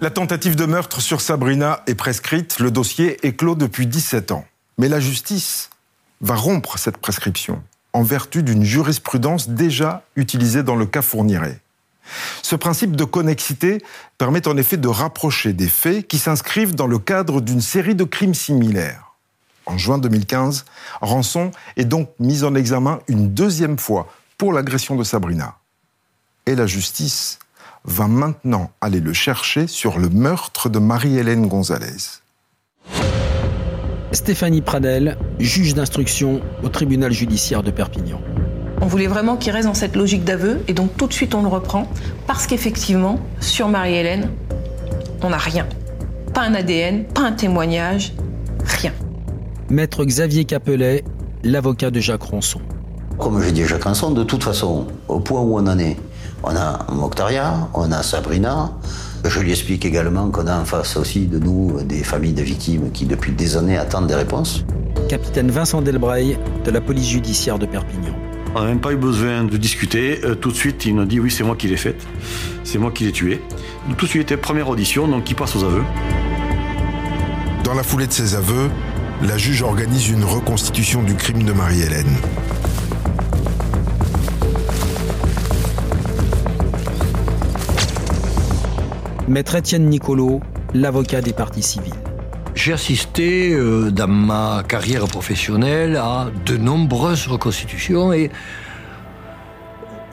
La 0.00 0.10
tentative 0.10 0.56
de 0.56 0.66
meurtre 0.66 1.00
sur 1.00 1.20
Sabrina 1.20 1.82
est 1.86 1.94
prescrite, 1.94 2.58
le 2.58 2.70
dossier 2.70 3.24
est 3.26 3.34
clos 3.34 3.54
depuis 3.54 3.86
17 3.86 4.32
ans. 4.32 4.44
Mais 4.76 4.88
la 4.88 5.00
justice 5.00 5.70
va 6.20 6.34
rompre 6.34 6.78
cette 6.78 6.98
prescription 6.98 7.62
en 7.92 8.02
vertu 8.02 8.42
d'une 8.42 8.64
jurisprudence 8.64 9.48
déjà 9.48 10.02
utilisée 10.16 10.62
dans 10.62 10.76
le 10.76 10.84
cas 10.84 11.00
Fourniret. 11.00 11.60
Ce 12.42 12.56
principe 12.56 12.96
de 12.96 13.04
connexité 13.04 13.82
permet 14.18 14.46
en 14.46 14.56
effet 14.56 14.76
de 14.76 14.88
rapprocher 14.88 15.52
des 15.52 15.68
faits 15.68 16.06
qui 16.06 16.18
s'inscrivent 16.18 16.74
dans 16.74 16.86
le 16.86 16.98
cadre 16.98 17.40
d'une 17.40 17.60
série 17.60 17.94
de 17.94 18.04
crimes 18.04 18.34
similaires. 18.34 19.14
En 19.66 19.78
juin 19.78 19.98
2015, 19.98 20.64
Rançon 21.00 21.50
est 21.76 21.86
donc 21.86 22.10
mis 22.18 22.44
en 22.44 22.54
examen 22.54 23.00
une 23.08 23.32
deuxième 23.32 23.78
fois 23.78 24.08
pour 24.36 24.52
l'agression 24.52 24.96
de 24.96 25.04
Sabrina. 25.04 25.56
Et 26.46 26.54
la 26.54 26.66
justice 26.66 27.38
va 27.84 28.06
maintenant 28.06 28.70
aller 28.80 29.00
le 29.00 29.12
chercher 29.12 29.66
sur 29.66 29.98
le 29.98 30.08
meurtre 30.10 30.68
de 30.68 30.78
Marie-Hélène 30.78 31.46
Gonzalez. 31.48 32.20
Stéphanie 34.12 34.62
Pradel, 34.62 35.18
juge 35.38 35.74
d'instruction 35.74 36.40
au 36.62 36.68
tribunal 36.68 37.12
judiciaire 37.12 37.62
de 37.62 37.70
Perpignan. 37.70 38.20
On 38.84 38.86
voulait 38.86 39.06
vraiment 39.06 39.36
qu'il 39.38 39.50
reste 39.50 39.66
dans 39.66 39.72
cette 39.72 39.96
logique 39.96 40.24
d'aveu 40.24 40.60
et 40.68 40.74
donc 40.74 40.94
tout 40.98 41.06
de 41.06 41.12
suite 41.14 41.34
on 41.34 41.40
le 41.40 41.48
reprend 41.48 41.88
parce 42.26 42.46
qu'effectivement, 42.46 43.18
sur 43.40 43.66
Marie-Hélène, 43.66 44.28
on 45.22 45.30
n'a 45.30 45.38
rien. 45.38 45.66
Pas 46.34 46.42
un 46.42 46.52
ADN, 46.52 47.04
pas 47.04 47.22
un 47.22 47.32
témoignage, 47.32 48.12
rien. 48.62 48.92
Maître 49.70 50.04
Xavier 50.04 50.44
Capelet, 50.44 51.02
l'avocat 51.42 51.90
de 51.90 51.98
Jacques 51.98 52.24
Ronson. 52.24 52.60
Comme 53.16 53.40
je 53.40 53.48
dis 53.48 53.62
à 53.62 53.66
Jacques 53.66 53.84
Ronson, 53.84 54.10
de 54.10 54.22
toute 54.22 54.44
façon, 54.44 54.86
au 55.08 55.18
point 55.18 55.40
où 55.40 55.58
on 55.58 55.66
en 55.66 55.78
est, 55.78 55.96
on 56.42 56.54
a 56.54 56.84
Mokhtaria, 56.92 57.70
on 57.72 57.90
a 57.90 58.02
Sabrina. 58.02 58.70
Je 59.24 59.40
lui 59.40 59.52
explique 59.52 59.86
également 59.86 60.28
qu'on 60.28 60.46
a 60.46 60.60
en 60.60 60.66
face 60.66 60.98
aussi 60.98 61.26
de 61.26 61.38
nous 61.38 61.80
des 61.84 62.04
familles 62.04 62.34
de 62.34 62.42
victimes 62.42 62.90
qui 62.92 63.06
depuis 63.06 63.32
des 63.32 63.56
années 63.56 63.78
attendent 63.78 64.08
des 64.08 64.14
réponses. 64.14 64.62
Capitaine 65.08 65.50
Vincent 65.50 65.80
Delbray 65.80 66.36
de 66.66 66.70
la 66.70 66.82
police 66.82 67.08
judiciaire 67.08 67.58
de 67.58 67.64
Perpignan. 67.64 68.12
On 68.56 68.60
n'a 68.60 68.66
même 68.66 68.80
pas 68.80 68.92
eu 68.92 68.96
besoin 68.96 69.42
de 69.42 69.56
discuter. 69.56 70.20
Euh, 70.24 70.36
tout 70.36 70.52
de 70.52 70.56
suite, 70.56 70.84
il 70.86 70.94
nous 70.94 71.04
dit 71.04 71.18
oui, 71.18 71.30
c'est 71.30 71.42
moi 71.42 71.56
qui 71.56 71.66
l'ai 71.66 71.76
faite. 71.76 72.06
C'est 72.62 72.78
moi 72.78 72.92
qui 72.92 73.04
l'ai 73.04 73.10
tué. 73.10 73.40
Tout 73.98 74.06
de 74.06 74.10
suite, 74.10 74.36
première 74.36 74.68
audition, 74.68 75.08
donc 75.08 75.28
il 75.28 75.34
passe 75.34 75.56
aux 75.56 75.64
aveux. 75.64 75.82
Dans 77.64 77.74
la 77.74 77.82
foulée 77.82 78.06
de 78.06 78.12
ces 78.12 78.36
aveux, 78.36 78.70
la 79.22 79.36
juge 79.36 79.62
organise 79.62 80.08
une 80.08 80.24
reconstitution 80.24 81.02
du 81.02 81.14
crime 81.14 81.42
de 81.42 81.52
Marie-Hélène. 81.52 82.16
Maître 89.26 89.56
Étienne 89.56 89.88
Nicolo, 89.88 90.40
l'avocat 90.74 91.22
des 91.22 91.32
parties 91.32 91.62
civiles. 91.62 91.92
J'ai 92.64 92.72
assisté 92.72 93.52
euh, 93.52 93.90
dans 93.90 94.08
ma 94.08 94.62
carrière 94.66 95.04
professionnelle 95.04 95.96
à 95.96 96.28
de 96.46 96.56
nombreuses 96.56 97.26
reconstitutions 97.26 98.10
et 98.14 98.30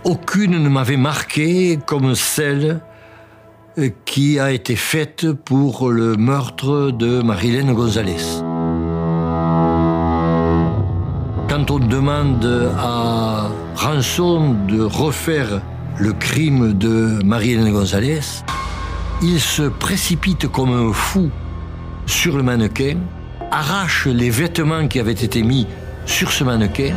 aucune 0.03 0.62
ne 0.62 0.67
m'avait 0.67 0.98
marqué 0.98 1.79
comme 1.86 2.13
celle 2.13 2.81
euh, 3.77 3.88
qui 4.03 4.38
a 4.38 4.51
été 4.51 4.75
faite 4.75 5.31
pour 5.31 5.89
le 5.91 6.17
meurtre 6.17 6.91
de 6.91 7.22
Marilène 7.22 7.74
Gonzalez. 7.74 8.41
Quand 11.48 11.72
on 11.72 11.79
demande 11.79 12.70
à 12.77 13.48
Rançon 13.77 14.58
de 14.67 14.81
refaire 14.81 15.62
le 15.98 16.12
crime 16.12 16.74
de 16.74 17.24
Marilène 17.24 17.72
Gonzalez, 17.72 18.43
il 19.22 19.39
se 19.39 19.63
précipite 19.70 20.50
comme 20.50 20.74
un 20.74 20.91
fou 20.91 21.31
sur 22.12 22.36
le 22.38 22.44
mannequin, 22.44 22.98
arrache 23.51 24.06
les 24.08 24.30
vêtements 24.30 24.88
qui 24.88 25.00
avaient 25.00 25.12
été 25.13 25.41
mis 25.44 25.65
sur 26.06 26.32
ce 26.32 26.44
mannequin. 26.44 26.94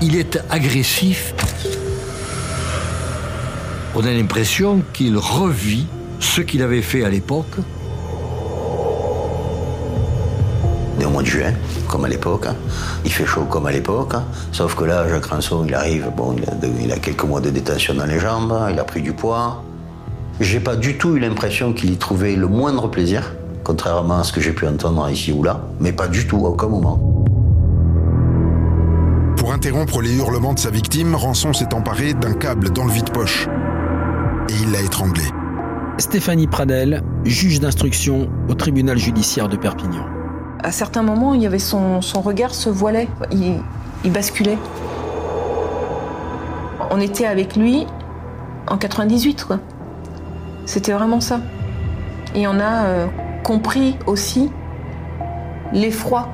Il 0.00 0.16
est 0.16 0.38
agressif. 0.50 1.34
On 3.94 4.04
a 4.04 4.10
l'impression 4.12 4.82
qu'il 4.92 5.16
revit 5.16 5.86
ce 6.20 6.40
qu'il 6.42 6.62
avait 6.62 6.82
fait 6.82 7.04
à 7.04 7.08
l'époque. 7.10 7.56
On 11.00 11.04
au 11.04 11.10
mois 11.10 11.22
de 11.22 11.26
juin, 11.28 11.52
comme 11.88 12.04
à 12.04 12.08
l'époque. 12.08 12.46
hein. 12.46 12.56
Il 13.04 13.12
fait 13.12 13.26
chaud 13.26 13.44
comme 13.50 13.66
à 13.66 13.72
l'époque. 13.72 14.14
hein. 14.14 14.24
Sauf 14.52 14.74
que 14.76 14.84
là, 14.84 15.08
Jacques 15.08 15.26
Rançon, 15.26 15.64
il 15.66 15.74
arrive, 15.74 16.10
bon, 16.16 16.34
il 16.38 16.48
a, 16.48 16.54
de- 16.54 16.70
il 16.82 16.90
a 16.92 16.98
quelques 16.98 17.24
mois 17.24 17.40
de 17.40 17.50
détention 17.50 17.94
dans 17.94 18.06
les 18.06 18.18
jambes, 18.18 18.54
il 18.72 18.78
a 18.78 18.84
pris 18.84 19.02
du 19.02 19.12
poids. 19.12 19.62
J'ai 20.38 20.60
pas 20.60 20.76
du 20.76 20.98
tout 20.98 21.16
eu 21.16 21.18
l'impression 21.18 21.72
qu'il 21.72 21.90
y 21.90 21.96
trouvait 21.96 22.36
le 22.36 22.46
moindre 22.46 22.88
plaisir, 22.88 23.32
contrairement 23.64 24.18
à 24.18 24.24
ce 24.24 24.34
que 24.34 24.40
j'ai 24.42 24.52
pu 24.52 24.66
entendre 24.66 25.08
ici 25.08 25.32
ou 25.32 25.42
là, 25.42 25.62
mais 25.80 25.92
pas 25.92 26.08
du 26.08 26.26
tout, 26.26 26.44
à 26.44 26.50
aucun 26.50 26.68
moment. 26.68 27.24
Pour 29.38 29.52
interrompre 29.52 30.02
les 30.02 30.14
hurlements 30.14 30.52
de 30.52 30.58
sa 30.58 30.68
victime, 30.68 31.14
Rançon 31.14 31.54
s'est 31.54 31.72
emparé 31.72 32.12
d'un 32.12 32.34
câble 32.34 32.68
dans 32.70 32.84
le 32.84 32.92
vide-poche. 32.92 33.48
Et 34.50 34.52
il 34.62 34.72
l'a 34.72 34.82
étranglé. 34.82 35.24
Stéphanie 35.96 36.46
Pradel, 36.46 37.02
juge 37.24 37.58
d'instruction 37.60 38.28
au 38.50 38.54
tribunal 38.54 38.98
judiciaire 38.98 39.48
de 39.48 39.56
Perpignan. 39.56 40.04
À 40.62 40.70
certains 40.70 41.02
moments, 41.02 41.32
il 41.32 41.40
y 41.40 41.46
avait 41.46 41.58
son, 41.58 42.02
son 42.02 42.20
regard 42.20 42.52
se 42.52 42.68
voilait, 42.68 43.08
il, 43.32 43.54
il 44.04 44.12
basculait. 44.12 44.58
On 46.90 47.00
était 47.00 47.26
avec 47.26 47.56
lui 47.56 47.86
en 48.66 48.76
98, 48.76 49.44
quoi. 49.44 49.60
C'était 50.66 50.92
vraiment 50.92 51.20
ça. 51.20 51.40
Et 52.34 52.46
on 52.46 52.58
a 52.58 52.86
euh, 52.86 53.06
compris 53.44 53.96
aussi 54.06 54.50
l'effroi, 55.72 56.28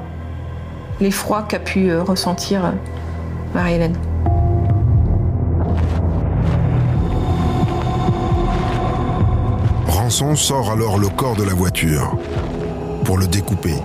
l'effroi 1.01 1.43
qu'a 1.43 1.59
pu 1.59 1.91
euh, 1.91 2.03
ressentir 2.03 2.65
euh, 2.65 2.71
Marie-Hélène. 3.55 3.97
Rançon 9.87 10.35
sort 10.35 10.73
alors 10.73 10.99
le 10.99 11.09
corps 11.09 11.37
de 11.37 11.45
la 11.45 11.55
voiture 11.55 12.17
pour 13.05 13.19
le 13.19 13.27
découper 13.27 13.77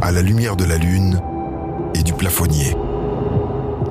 à 0.00 0.12
la 0.12 0.22
lumière 0.22 0.56
de 0.56 0.64
la 0.64 0.78
lune 0.78 1.20
et 1.94 2.02
du 2.02 2.12
plafonnier. 2.12 2.76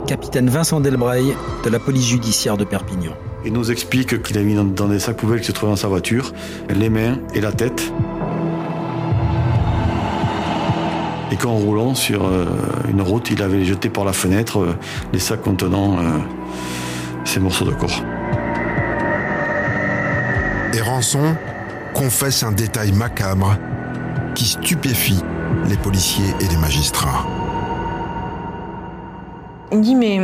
Capitaine 0.07 0.49
Vincent 0.49 0.79
Delbray 0.79 1.35
de 1.63 1.69
la 1.69 1.79
police 1.79 2.05
judiciaire 2.05 2.57
de 2.57 2.63
Perpignan. 2.63 3.13
Il 3.45 3.53
nous 3.53 3.69
explique 3.69 4.23
qu'il 4.23 4.37
a 4.39 4.41
mis 4.41 4.55
dans, 4.55 4.63
dans 4.63 4.87
des 4.87 4.97
sacs 4.97 5.17
poubelles 5.17 5.39
qui 5.39 5.45
se 5.45 5.51
trouvaient 5.51 5.71
dans 5.71 5.77
sa 5.77 5.87
voiture 5.87 6.33
les 6.69 6.89
mains 6.89 7.19
et 7.35 7.41
la 7.41 7.51
tête. 7.51 7.93
Et 11.31 11.35
qu'en 11.35 11.53
roulant 11.53 11.93
sur 11.93 12.25
euh, 12.25 12.45
une 12.89 13.01
route, 13.01 13.29
il 13.29 13.43
avait 13.43 13.63
jeté 13.63 13.89
par 13.89 14.03
la 14.03 14.13
fenêtre 14.13 14.59
euh, 14.59 14.75
les 15.13 15.19
sacs 15.19 15.43
contenant 15.43 15.97
euh, 15.99 16.17
ces 17.23 17.39
morceaux 17.39 17.65
de 17.65 17.71
corps. 17.71 18.01
Et 20.73 20.81
Rançon 20.81 21.35
confesse 21.93 22.41
un 22.41 22.51
détail 22.51 22.93
macabre 22.93 23.57
qui 24.33 24.45
stupéfie 24.45 25.21
les 25.69 25.77
policiers 25.77 26.33
et 26.41 26.47
les 26.47 26.57
magistrats. 26.57 27.25
Il 29.71 29.81
dit, 29.81 29.95
mais 29.95 30.19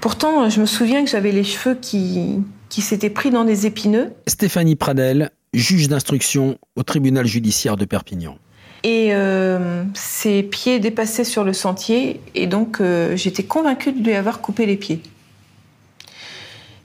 pourtant, 0.00 0.48
je 0.48 0.60
me 0.60 0.66
souviens 0.66 1.04
que 1.04 1.10
j'avais 1.10 1.32
les 1.32 1.44
cheveux 1.44 1.74
qui, 1.74 2.42
qui 2.68 2.80
s'étaient 2.80 3.10
pris 3.10 3.30
dans 3.30 3.44
des 3.44 3.66
épineux. 3.66 4.12
Stéphanie 4.26 4.76
Pradel, 4.76 5.30
juge 5.54 5.88
d'instruction 5.88 6.58
au 6.76 6.82
tribunal 6.82 7.26
judiciaire 7.26 7.76
de 7.76 7.84
Perpignan. 7.84 8.36
Et 8.82 9.08
euh, 9.12 9.84
ses 9.92 10.42
pieds 10.42 10.80
dépassaient 10.80 11.24
sur 11.24 11.44
le 11.44 11.52
sentier, 11.52 12.20
et 12.34 12.46
donc 12.46 12.80
euh, 12.80 13.14
j'étais 13.16 13.42
convaincue 13.42 13.92
de 13.92 14.02
lui 14.02 14.14
avoir 14.14 14.40
coupé 14.40 14.64
les 14.64 14.76
pieds. 14.76 15.02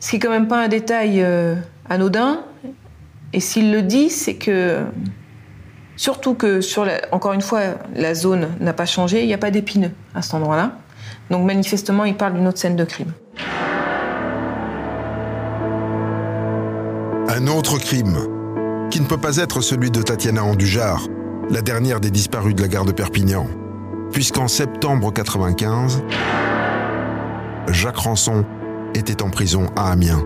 Ce 0.01 0.10
qui 0.10 0.17
est 0.17 0.19
quand 0.19 0.29
même 0.29 0.48
pas 0.48 0.62
un 0.62 0.67
détail 0.67 1.22
euh, 1.22 1.55
anodin. 1.89 2.43
Et 3.34 3.39
s'il 3.39 3.72
le 3.72 3.81
dit, 3.81 4.10
c'est 4.10 4.36
que 4.36 4.84
surtout 5.95 6.36
que 6.36 6.62
sur 6.62 6.86
la- 6.86 7.01
encore 7.12 7.34
une 7.34 7.41
fois 7.41 7.62
la 7.95 8.13
zone 8.13 8.50
n'a 8.60 8.74
pas 8.74 8.86
changé, 8.86 9.22
il 9.22 9.27
n'y 9.27 9.34
a 9.34 9.38
pas 9.38 9.51
d'épineux 9.51 9.91
à 10.13 10.22
cet 10.22 10.34
endroit-là. 10.34 10.77
Donc 11.30 11.46
manifestement, 11.46 12.06
il 12.06 12.16
parle 12.16 12.34
d'une 12.34 12.48
autre 12.48 12.58
scène 12.58 12.76
de 12.76 12.86
crime. 12.86 13.12
Un 17.28 17.48
autre 17.48 17.78
crime, 17.80 18.18
qui 18.90 19.02
ne 19.02 19.06
peut 19.06 19.18
pas 19.18 19.38
être 19.38 19.62
celui 19.62 19.92
de 19.92 20.02
Tatiana 20.02 20.44
Andujar, 20.44 21.08
la 21.50 21.62
dernière 21.62 22.00
des 22.00 22.12
disparus 22.12 22.56
de 22.56 22.62
la 22.62 22.68
gare 22.68 22.86
de 22.86 22.92
Perpignan, 22.92 23.48
puisqu'en 24.12 24.48
septembre 24.48 25.12
95, 25.12 26.04
Jacques 27.68 27.98
Rançon 27.98 28.46
était 28.94 29.22
en 29.22 29.30
prison 29.30 29.68
à 29.76 29.92
Amiens. 29.92 30.24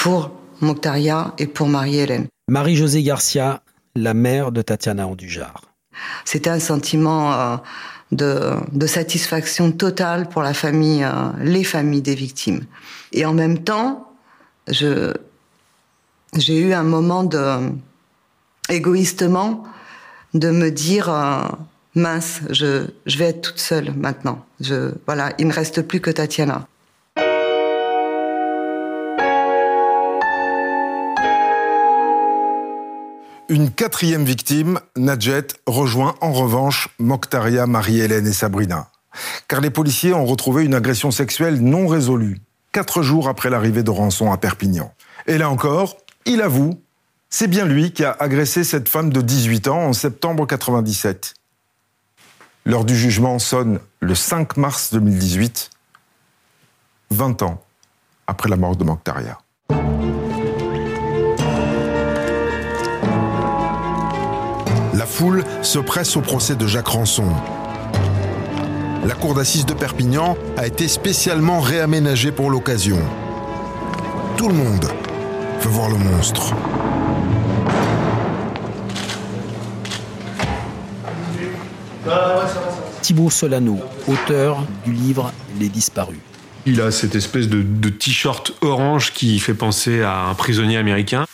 pour 0.00 0.30
Mokhtaria 0.62 1.34
et 1.36 1.46
pour 1.46 1.68
Marie-Hélène. 1.68 2.26
Marie-Josée 2.48 3.02
Garcia, 3.02 3.60
la 3.94 4.14
mère 4.14 4.52
de 4.52 4.62
Tatiana 4.62 5.06
Andujar. 5.06 5.62
C'était 6.24 6.50
un 6.50 6.60
sentiment 6.60 7.32
euh, 7.32 7.56
de, 8.12 8.86
satisfaction 8.86 9.72
totale 9.72 10.28
pour 10.28 10.42
la 10.42 10.54
famille, 10.54 11.04
euh, 11.04 11.30
les 11.40 11.64
familles 11.64 12.02
des 12.02 12.14
victimes. 12.14 12.64
Et 13.12 13.24
en 13.24 13.34
même 13.34 13.58
temps, 13.58 14.12
je, 14.68 15.12
j'ai 16.36 16.60
eu 16.60 16.72
un 16.72 16.82
moment 16.82 17.24
de, 17.24 17.72
égoïstement, 18.68 19.64
de 20.34 20.50
me 20.50 20.70
dire, 20.70 21.08
euh, 21.10 21.42
mince, 21.94 22.40
je, 22.50 22.86
je 23.06 23.18
vais 23.18 23.26
être 23.26 23.42
toute 23.42 23.58
seule 23.58 23.92
maintenant. 23.94 24.44
Je, 24.60 24.92
voilà, 25.06 25.32
il 25.38 25.46
me 25.46 25.52
reste 25.52 25.82
plus 25.82 26.00
que 26.00 26.10
Tatiana. 26.10 26.66
Une 33.50 33.72
quatrième 33.72 34.24
victime, 34.24 34.78
Nadjet, 34.94 35.48
rejoint 35.66 36.14
en 36.20 36.30
revanche 36.30 36.88
Mokhtaria, 37.00 37.66
Marie-Hélène 37.66 38.28
et 38.28 38.32
Sabrina. 38.32 38.92
Car 39.48 39.60
les 39.60 39.70
policiers 39.70 40.14
ont 40.14 40.24
retrouvé 40.24 40.64
une 40.64 40.72
agression 40.72 41.10
sexuelle 41.10 41.60
non 41.60 41.88
résolue, 41.88 42.38
quatre 42.70 43.02
jours 43.02 43.28
après 43.28 43.50
l'arrivée 43.50 43.82
de 43.82 43.90
Rançon 43.90 44.30
à 44.30 44.36
Perpignan. 44.36 44.94
Et 45.26 45.36
là 45.36 45.50
encore, 45.50 45.96
il 46.26 46.42
avoue, 46.42 46.80
c'est 47.28 47.48
bien 47.48 47.64
lui 47.64 47.90
qui 47.90 48.04
a 48.04 48.16
agressé 48.20 48.62
cette 48.62 48.88
femme 48.88 49.12
de 49.12 49.20
18 49.20 49.66
ans 49.66 49.82
en 49.82 49.94
septembre 49.94 50.46
97. 50.46 51.34
L'heure 52.66 52.84
du 52.84 52.96
jugement 52.96 53.40
sonne 53.40 53.80
le 53.98 54.14
5 54.14 54.58
mars 54.58 54.92
2018, 54.92 55.70
20 57.10 57.42
ans 57.42 57.64
après 58.28 58.48
la 58.48 58.56
mort 58.56 58.76
de 58.76 58.84
Mokhtaria. 58.84 59.38
Foule 65.20 65.44
se 65.60 65.78
presse 65.78 66.16
au 66.16 66.22
procès 66.22 66.56
de 66.56 66.66
Jacques 66.66 66.88
Rançon. 66.88 67.26
La 69.06 69.14
cour 69.14 69.34
d'assises 69.34 69.66
de 69.66 69.74
Perpignan 69.74 70.34
a 70.56 70.66
été 70.66 70.88
spécialement 70.88 71.60
réaménagée 71.60 72.32
pour 72.32 72.50
l'occasion. 72.50 72.98
Tout 74.38 74.48
le 74.48 74.54
monde 74.54 74.86
veut 75.60 75.68
voir 75.68 75.90
le 75.90 75.98
monstre. 75.98 76.54
Thibaut 83.02 83.28
Solano, 83.28 83.78
auteur 84.08 84.64
du 84.86 84.92
livre 84.92 85.34
Les 85.58 85.68
disparus. 85.68 86.16
Il 86.64 86.80
a 86.80 86.90
cette 86.90 87.14
espèce 87.14 87.50
de, 87.50 87.60
de 87.60 87.88
t-shirt 87.90 88.54
orange 88.62 89.12
qui 89.12 89.38
fait 89.38 89.52
penser 89.52 90.00
à 90.00 90.28
un 90.28 90.34
prisonnier 90.34 90.78
américain. 90.78 91.26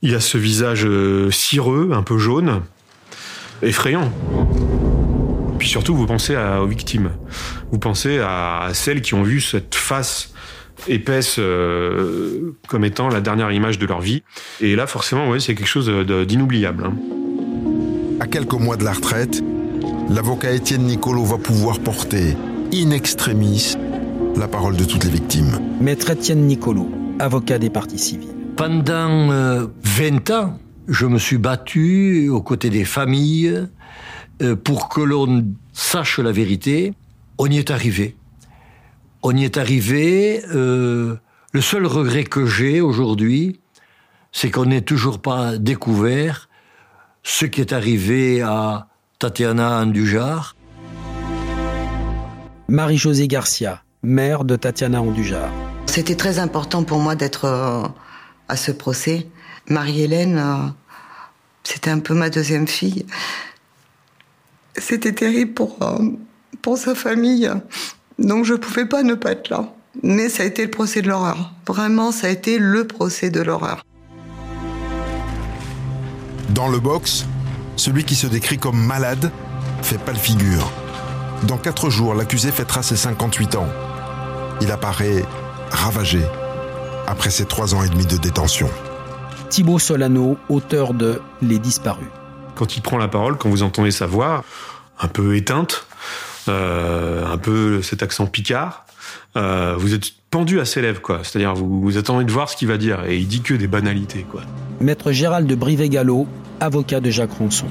Il 0.00 0.14
a 0.14 0.20
ce 0.20 0.38
visage 0.38 0.86
euh, 0.86 1.30
cireux, 1.30 1.90
un 1.92 2.02
peu 2.02 2.16
jaune, 2.16 2.62
effrayant. 3.62 4.10
Puis 5.58 5.68
surtout, 5.68 5.94
vous 5.96 6.06
pensez 6.06 6.34
à- 6.34 6.62
aux 6.62 6.66
victimes. 6.66 7.10
Vous 7.72 7.78
pensez 7.78 8.18
à, 8.18 8.60
à 8.62 8.74
celles 8.74 9.00
qui 9.00 9.14
ont 9.14 9.22
vu 9.22 9.40
cette 9.40 9.74
face 9.74 10.32
épaisse 10.88 11.36
euh, 11.38 12.54
comme 12.68 12.84
étant 12.84 13.08
la 13.08 13.20
dernière 13.22 13.50
image 13.52 13.78
de 13.78 13.86
leur 13.86 14.00
vie. 14.00 14.22
Et 14.60 14.76
là, 14.76 14.86
forcément, 14.86 15.30
ouais, 15.30 15.40
c'est 15.40 15.54
quelque 15.54 15.66
chose 15.66 15.86
de- 15.86 16.24
d'inoubliable. 16.24 16.84
hein. 16.86 16.94
À 18.20 18.26
quelques 18.26 18.52
mois 18.54 18.76
de 18.76 18.84
la 18.84 18.92
retraite, 18.92 19.42
l'avocat 20.10 20.52
Étienne 20.52 20.82
Nicolo 20.82 21.24
va 21.24 21.38
pouvoir 21.38 21.80
porter, 21.80 22.36
in 22.74 22.90
extremis, 22.90 23.76
la 24.36 24.48
parole 24.48 24.76
de 24.76 24.84
toutes 24.84 25.04
les 25.04 25.10
victimes. 25.10 25.58
Maître 25.80 26.10
Étienne 26.10 26.42
Nicolo, 26.46 26.90
avocat 27.18 27.58
des 27.58 27.70
parties 27.70 27.98
civiles. 27.98 28.28
Pendant 28.56 29.30
euh, 29.32 29.66
20 29.82 30.30
ans, 30.30 30.58
je 30.88 31.06
me 31.06 31.18
suis 31.18 31.38
battu 31.38 32.28
aux 32.28 32.42
côtés 32.42 32.70
des 32.70 32.84
familles 32.84 33.66
euh, 34.42 34.56
pour 34.56 34.88
que 34.88 35.00
l'on 35.00 35.46
sache 35.72 36.18
la 36.18 36.32
vérité. 36.32 36.94
On 37.38 37.46
y 37.46 37.58
est 37.58 37.70
arrivé. 37.70 38.16
On 39.22 39.36
y 39.36 39.44
est 39.44 39.56
arrivé. 39.56 40.42
euh, 40.54 41.16
le 41.52 41.60
seul 41.60 41.86
regret 41.86 42.24
que 42.24 42.44
j'ai 42.46 42.80
aujourd'hui, 42.80 43.60
c'est 44.30 44.50
qu'on 44.50 44.66
n'ait 44.66 44.82
toujours 44.82 45.20
pas 45.20 45.56
découvert 45.56 46.48
ce 47.22 47.46
qui 47.46 47.60
est 47.60 47.72
arrivé 47.72 48.42
à 48.42 48.88
Tatiana 49.18 49.80
Andujar. 49.80 50.54
Marie-Josée 52.68 53.26
Garcia, 53.26 53.82
mère 54.02 54.44
de 54.44 54.56
Tatiana 54.56 55.00
Andujar. 55.00 55.48
C'était 55.86 56.16
très 56.16 56.38
important 56.38 56.84
pour 56.84 56.98
moi 56.98 57.14
d'être 57.14 57.46
euh, 57.46 57.88
à 58.48 58.56
ce 58.56 58.70
procès. 58.70 59.26
Marie-Hélène, 59.68 60.38
euh, 60.38 60.68
c'était 61.64 61.90
un 61.90 61.98
peu 61.98 62.14
ma 62.14 62.30
deuxième 62.30 62.66
fille. 62.66 63.06
C'était 64.76 65.12
terrible 65.12 65.54
pour, 65.54 65.78
euh, 65.82 66.76
sa 66.76 66.96
famille. 66.96 67.48
Donc 68.18 68.44
je 68.44 68.54
pouvais 68.54 68.86
pas 68.86 69.04
ne 69.04 69.14
pas 69.14 69.32
être 69.32 69.50
là. 69.50 69.72
Mais 70.02 70.28
ça 70.28 70.42
a 70.42 70.46
été 70.46 70.64
le 70.64 70.70
procès 70.70 71.00
de 71.00 71.08
l'horreur. 71.08 71.52
Vraiment, 71.66 72.10
ça 72.10 72.26
a 72.26 72.30
été 72.30 72.58
le 72.58 72.86
procès 72.86 73.30
de 73.30 73.40
l'horreur. 73.40 73.84
Dans 76.50 76.68
le 76.68 76.80
box, 76.80 77.24
celui 77.76 78.04
qui 78.04 78.16
se 78.16 78.26
décrit 78.26 78.58
comme 78.58 78.84
malade 78.84 79.30
fait 79.82 79.98
pas 79.98 80.12
le 80.12 80.18
figure. 80.18 80.70
Dans 81.44 81.58
quatre 81.58 81.88
jours, 81.88 82.14
l'accusé 82.14 82.50
fêtera 82.50 82.82
ses 82.82 82.96
58 82.96 83.56
ans. 83.56 83.68
Il 84.60 84.72
apparaît 84.72 85.24
ravagé 85.70 86.22
après 87.06 87.30
ses 87.30 87.44
trois 87.44 87.74
ans 87.74 87.82
et 87.82 87.88
demi 87.88 88.06
de 88.06 88.16
détention. 88.16 88.68
Thibaut 89.48 89.78
Solano, 89.78 90.36
auteur 90.48 90.94
de 90.94 91.20
Les 91.42 91.58
disparus. 91.58 92.08
quand 92.54 92.76
il 92.76 92.82
prend 92.82 92.98
la 92.98 93.08
parole, 93.08 93.36
quand 93.36 93.48
vous 93.48 93.62
entendez 93.62 93.90
sa 93.90 94.06
voix, 94.06 94.44
un 95.00 95.08
peu 95.08 95.36
éteinte, 95.36 95.86
euh, 96.48 97.26
un 97.26 97.38
peu 97.38 97.82
cet 97.82 98.02
accent 98.02 98.26
picard, 98.26 98.86
euh, 99.36 99.74
vous 99.78 99.94
êtes 99.94 100.12
pendu 100.30 100.60
à 100.60 100.64
ses 100.64 100.80
lèvres, 100.80 101.02
quoi. 101.02 101.20
C'est-à-dire, 101.22 101.54
vous, 101.54 101.80
vous 101.80 101.98
attendez 101.98 102.24
de 102.24 102.32
voir 102.32 102.48
ce 102.48 102.56
qu'il 102.56 102.68
va 102.68 102.78
dire, 102.78 103.04
et 103.04 103.18
il 103.18 103.28
dit 103.28 103.42
que 103.42 103.54
des 103.54 103.66
banalités, 103.66 104.24
quoi. 104.30 104.42
Maître 104.80 105.12
Gérald 105.12 105.46
de 105.46 105.54
Brivet-Gallo, 105.54 106.26
avocat 106.60 107.00
de 107.00 107.10
Jacques 107.10 107.34
Ronson. 107.38 107.66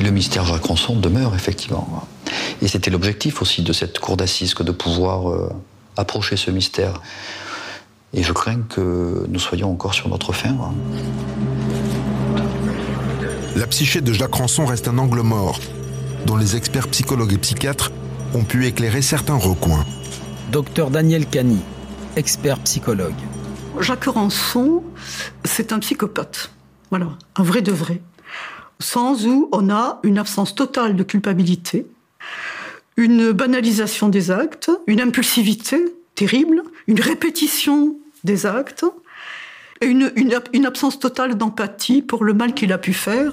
Le 0.00 0.10
mystère 0.10 0.44
Jacques 0.44 0.64
Ronson 0.64 0.96
demeure 0.96 1.34
effectivement. 1.34 2.06
Et 2.62 2.68
c'était 2.68 2.90
l'objectif 2.90 3.42
aussi 3.42 3.62
de 3.62 3.72
cette 3.72 3.98
cour 3.98 4.16
d'assises 4.16 4.54
que 4.54 4.62
de 4.62 4.72
pouvoir 4.72 5.30
euh, 5.30 5.48
approcher 5.96 6.36
ce 6.36 6.50
mystère. 6.50 7.00
Et 8.14 8.22
je 8.22 8.32
crains 8.32 8.62
que 8.62 9.26
nous 9.28 9.38
soyons 9.38 9.70
encore 9.70 9.94
sur 9.94 10.08
notre 10.08 10.32
fin. 10.32 10.50
hein. 10.50 10.74
La 13.56 13.66
psyché 13.66 14.00
de 14.00 14.12
Jacques 14.12 14.34
Ranson 14.34 14.64
reste 14.64 14.88
un 14.88 14.98
angle 14.98 15.20
mort, 15.20 15.58
dont 16.26 16.36
les 16.36 16.56
experts 16.56 16.88
psychologues 16.88 17.32
et 17.32 17.38
psychiatres 17.38 17.90
ont 18.34 18.44
pu 18.44 18.66
éclairer 18.66 19.02
certains 19.02 19.36
recoins. 19.36 19.84
Docteur 20.52 20.90
Daniel 20.90 21.26
Cani, 21.26 21.60
expert 22.16 22.58
psychologue. 22.60 23.14
Jacques 23.80 24.04
Rançon, 24.04 24.82
c'est 25.44 25.72
un 25.72 25.78
psychopathe. 25.78 26.50
Voilà, 26.90 27.08
un 27.36 27.42
vrai 27.42 27.60
de 27.62 27.72
vrai. 27.72 28.00
Sans 28.80 29.26
où 29.26 29.48
on 29.52 29.70
a 29.70 30.00
une 30.02 30.18
absence 30.18 30.54
totale 30.54 30.96
de 30.96 31.02
culpabilité, 31.02 31.86
une 32.96 33.32
banalisation 33.32 34.08
des 34.08 34.30
actes, 34.30 34.70
une 34.86 35.00
impulsivité 35.00 35.84
terrible, 36.18 36.64
une 36.88 37.00
répétition 37.00 37.94
des 38.24 38.44
actes, 38.44 38.84
et 39.80 39.86
une, 39.86 40.10
une, 40.16 40.40
une 40.52 40.66
absence 40.66 40.98
totale 40.98 41.36
d'empathie 41.36 42.02
pour 42.02 42.24
le 42.24 42.34
mal 42.34 42.54
qu'il 42.54 42.72
a 42.72 42.78
pu 42.78 42.92
faire. 42.92 43.32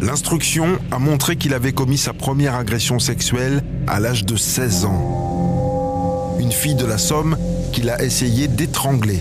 L'instruction 0.00 0.78
a 0.90 0.98
montré 0.98 1.36
qu'il 1.36 1.52
avait 1.52 1.74
commis 1.74 1.98
sa 1.98 2.14
première 2.14 2.54
agression 2.54 2.98
sexuelle 2.98 3.62
à 3.86 4.00
l'âge 4.00 4.24
de 4.24 4.36
16 4.36 4.86
ans. 4.86 6.36
Une 6.40 6.52
fille 6.52 6.74
de 6.74 6.86
la 6.86 6.96
Somme 6.96 7.36
qu'il 7.74 7.90
a 7.90 8.02
essayé 8.02 8.48
d'étrangler. 8.48 9.20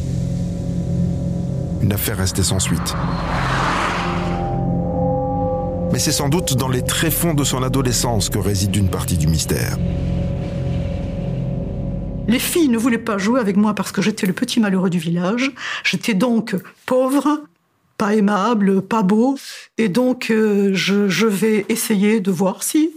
Une 1.82 1.92
affaire 1.92 2.18
restée 2.18 2.44
sans 2.44 2.60
suite. 2.60 2.96
Mais 5.91 5.99
c'est 5.99 6.12
sans 6.12 6.30
doute 6.30 6.56
dans 6.56 6.67
les 6.67 6.84
tréfonds 6.84 7.34
de 7.34 7.43
son 7.43 7.63
adolescence 7.63 8.30
que 8.30 8.38
réside 8.38 8.75
une 8.75 8.89
partie 8.89 9.17
du 9.17 9.28
mystère. 9.28 9.78
Les 12.28 12.38
filles 12.38 12.69
ne 12.69 12.78
voulaient 12.78 12.99
pas 12.99 13.17
jouer 13.17 13.39
avec 13.39 13.58
moi 13.58 13.73
parce 13.73 13.91
que 13.91 14.04
j'étais 14.04 14.28
le 14.28 14.34
petit 14.34 14.60
malheureux 14.60 14.91
du 14.91 14.99
village. 14.99 15.52
J'étais 15.84 16.13
donc 16.13 16.56
pauvre, 16.86 17.41
pas 17.97 18.13
aimable, 18.13 18.84
pas 18.84 19.02
beau. 19.02 19.36
Et 19.80 19.89
donc, 19.89 20.30
euh, 20.30 20.69
je, 20.73 21.25
vais 21.25 21.65
essayer 21.69 22.19
de 22.19 22.30
voir 22.30 22.62
si 22.62 22.91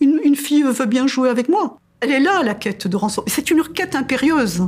une, 0.00 0.34
fille 0.34 0.62
veut 0.62 0.86
bien 0.86 1.06
jouer 1.06 1.28
avec 1.28 1.50
moi. 1.50 1.76
Elle 2.00 2.12
est 2.12 2.20
là, 2.20 2.42
la 2.42 2.54
quête 2.54 2.86
de 2.86 2.96
rançon. 2.96 3.22
C'est 3.26 3.50
une 3.50 3.62
quête 3.62 3.94
impérieuse. 3.94 4.62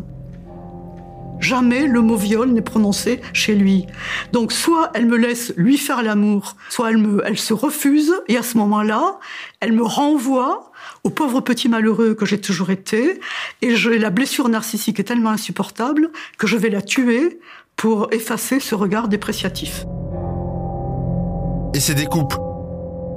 Jamais 1.41 1.87
le 1.87 2.03
mot 2.03 2.17
viol 2.17 2.51
n'est 2.51 2.61
prononcé 2.61 3.21
chez 3.33 3.55
lui. 3.55 3.87
Donc 4.33 4.53
soit 4.53 4.91
elle 4.95 5.07
me 5.07 5.17
laisse 5.17 5.53
lui 5.57 5.79
faire 5.79 6.03
l'amour, 6.03 6.57
soit 6.69 6.91
elle, 6.91 7.39
se 7.39 7.55
refuse, 7.55 8.13
et 8.29 8.37
à 8.37 8.43
ce 8.43 8.59
moment-là, 8.59 9.19
elle 9.61 9.73
me 9.73 9.83
renvoie 9.83 10.71
au 11.03 11.11
pauvre 11.11 11.41
petit 11.41 11.69
malheureux 11.69 12.15
que 12.15 12.27
j'ai 12.27 12.41
toujours 12.41 12.71
été, 12.71 13.21
et 13.63 13.75
la 13.75 14.11
blessure 14.11 14.49
narcissique 14.49 15.01
est 15.01 15.05
tellement 15.05 15.31
insupportable 15.31 16.11
que 16.39 16.47
je 16.47 16.57
vais 16.57 16.71
la 16.71 16.83
tuer 16.83 17.41
pour 17.77 18.13
effacer 18.13 18.61
ce 18.61 18.75
regard 18.75 19.09
dépréciatif. 19.09 19.87
Et 21.73 21.81
ces 21.81 21.95
découpes, 21.95 22.35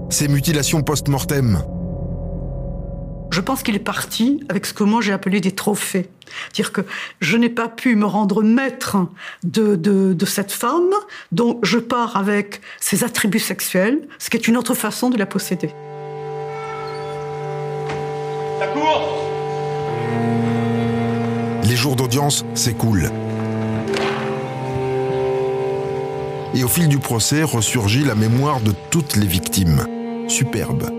ces 0.10 0.28
mutilations 0.28 0.82
post-mortem, 0.82 1.62
Je 3.34 3.41
pense 3.41 3.63
qu'il 3.63 3.76
est 3.76 3.80
parti 3.80 4.41
avec 4.48 4.67
ce 4.67 4.76
que 4.76 4.84
moi 4.84 5.02
j'ai 5.02 5.12
appelé 5.12 5.41
des 5.41 5.54
trophées. 5.54 6.08
C'est-à-dire 6.52 6.72
que 6.72 6.82
je 7.19 7.36
n'ai 7.36 7.50
pas 7.50 7.67
pu 7.67 7.96
me 7.96 8.06
rendre 8.06 8.43
maître 8.43 8.98
de, 9.41 9.76
de, 9.76 10.13
de 10.13 10.26
cette 10.28 10.52
femme, 10.52 10.91
donc 11.32 11.65
je 11.65 11.80
pars 11.80 12.15
avec 12.15 12.62
ses 12.80 13.04
attributs 13.04 13.39
sexuels, 13.39 14.08
ce 14.19 14.30
qui 14.30 14.38
est 14.38 14.48
une 14.48 14.56
autre 14.56 14.76
façon 14.76 15.10
de 15.10 15.17
la 15.17 15.26
posséder. 15.26 15.72
La 18.60 18.67
cour 18.67 19.02
les 21.63 21.76
jours 21.76 21.96
d'audience 21.96 22.46
s'écoulent. 22.54 23.10
Et 26.54 26.63
au 26.63 26.67
fil 26.67 26.88
du 26.88 27.00
procès 27.00 27.41
ressurgit 27.41 28.04
la 28.04 28.13
mémoire 28.13 28.62
de 28.62 28.74
toutes 28.91 29.15
les 29.15 29.26
victimes, 29.26 29.88
superbes, 30.28 30.91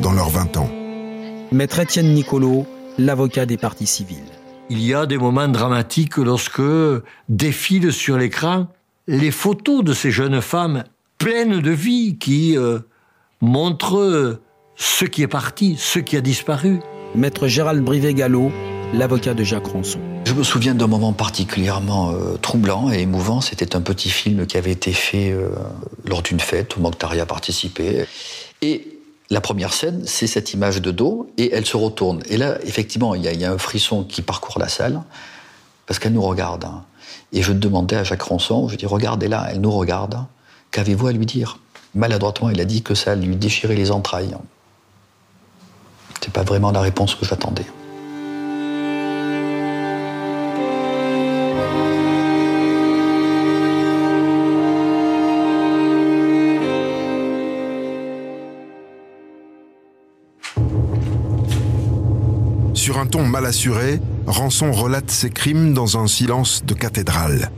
dans 0.00 0.12
leurs 0.12 0.30
20 0.30 0.56
ans. 0.56 0.81
Maître 1.52 1.80
Étienne 1.80 2.14
Nicolo, 2.14 2.66
l'avocat 2.98 3.44
des 3.44 3.58
parties 3.58 3.86
civiles. 3.86 4.18
Il 4.70 4.82
y 4.82 4.94
a 4.94 5.04
des 5.04 5.18
moments 5.18 5.48
dramatiques 5.48 6.16
lorsque 6.16 6.62
défilent 7.28 7.92
sur 7.92 8.16
l'écran 8.16 8.68
les 9.06 9.30
photos 9.30 9.84
de 9.84 9.92
ces 9.92 10.10
jeunes 10.10 10.40
femmes 10.40 10.84
pleines 11.18 11.60
de 11.60 11.70
vie 11.70 12.16
qui 12.18 12.56
euh, 12.56 12.78
montrent 13.42 14.40
ce 14.76 15.04
qui 15.04 15.22
est 15.22 15.28
parti, 15.28 15.76
ce 15.78 15.98
qui 15.98 16.16
a 16.16 16.22
disparu. 16.22 16.80
Maître 17.14 17.48
Gérald 17.48 17.84
Brivet-Gallo, 17.84 18.50
l'avocat 18.94 19.34
de 19.34 19.44
Jacques 19.44 19.66
Ronson. 19.66 20.00
Je 20.24 20.32
me 20.32 20.44
souviens 20.44 20.74
d'un 20.74 20.86
moment 20.86 21.12
particulièrement 21.12 22.12
euh, 22.12 22.38
troublant 22.40 22.90
et 22.90 23.00
émouvant. 23.00 23.42
C'était 23.42 23.76
un 23.76 23.82
petit 23.82 24.08
film 24.08 24.46
qui 24.46 24.56
avait 24.56 24.72
été 24.72 24.92
fait 24.92 25.30
euh, 25.32 25.50
lors 26.06 26.22
d'une 26.22 26.40
fête 26.40 26.76
où 26.76 26.80
Mokhtar 26.80 27.12
a 27.12 27.26
participé. 27.26 28.06
Et 28.62 28.91
la 29.32 29.40
première 29.40 29.72
scène, 29.72 30.02
c'est 30.04 30.26
cette 30.26 30.52
image 30.52 30.82
de 30.82 30.90
dos 30.90 31.26
et 31.38 31.54
elle 31.54 31.64
se 31.64 31.78
retourne. 31.78 32.22
Et 32.28 32.36
là, 32.36 32.58
effectivement, 32.64 33.14
il 33.14 33.22
y, 33.24 33.44
a 33.46 33.50
un 33.50 33.56
frisson 33.56 34.04
qui 34.04 34.20
parcourt 34.20 34.58
la 34.58 34.68
salle 34.68 35.00
parce 35.86 35.98
qu'elle 35.98 36.12
nous 36.12 36.22
regarde. 36.22 36.66
Hein. 36.66 36.84
Et 37.32 37.40
je 37.40 37.54
demandais 37.54 37.96
à 37.96 38.04
Jacques 38.04 38.24
Ronson, 38.24 38.68
je 38.68 38.76
dis, 38.76 38.84
regardez 38.84 39.28
là, 39.28 39.46
elle 39.48 39.62
nous 39.62 39.70
regarde. 39.70 40.18
Qu'avez-vous 40.70 41.06
à 41.06 41.12
lui 41.12 41.24
dire? 41.24 41.60
Maladroitement, 41.94 42.50
il 42.50 42.60
a 42.60 42.66
dit 42.66 42.82
que 42.82 42.94
ça 42.94 43.14
lui 43.14 43.36
déchirait 43.36 43.74
les 43.74 43.90
entrailles. 43.90 44.36
C'est 46.20 46.32
pas 46.32 46.42
vraiment 46.42 46.70
la 46.70 46.82
réponse 46.82 47.14
que 47.14 47.24
j'attendais. 47.24 47.64
Sur 62.92 63.00
un 63.00 63.06
ton 63.06 63.24
mal 63.24 63.46
assuré, 63.46 64.02
Rançon 64.26 64.70
relate 64.70 65.10
ses 65.10 65.30
crimes 65.30 65.72
dans 65.72 65.96
un 65.96 66.06
silence 66.06 66.62
de 66.66 66.74
cathédrale. 66.74 67.50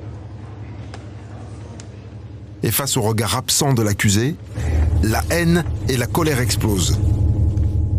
Et 2.63 2.71
face 2.71 2.97
au 2.97 3.03
regard 3.03 3.37
absent 3.37 3.75
de 3.75 3.83
l'accusé, 3.83 4.37
la 5.03 5.25
haine 5.31 5.65
et 5.89 5.97
la 5.97 6.07
colère 6.07 6.39
explosent. 6.39 7.01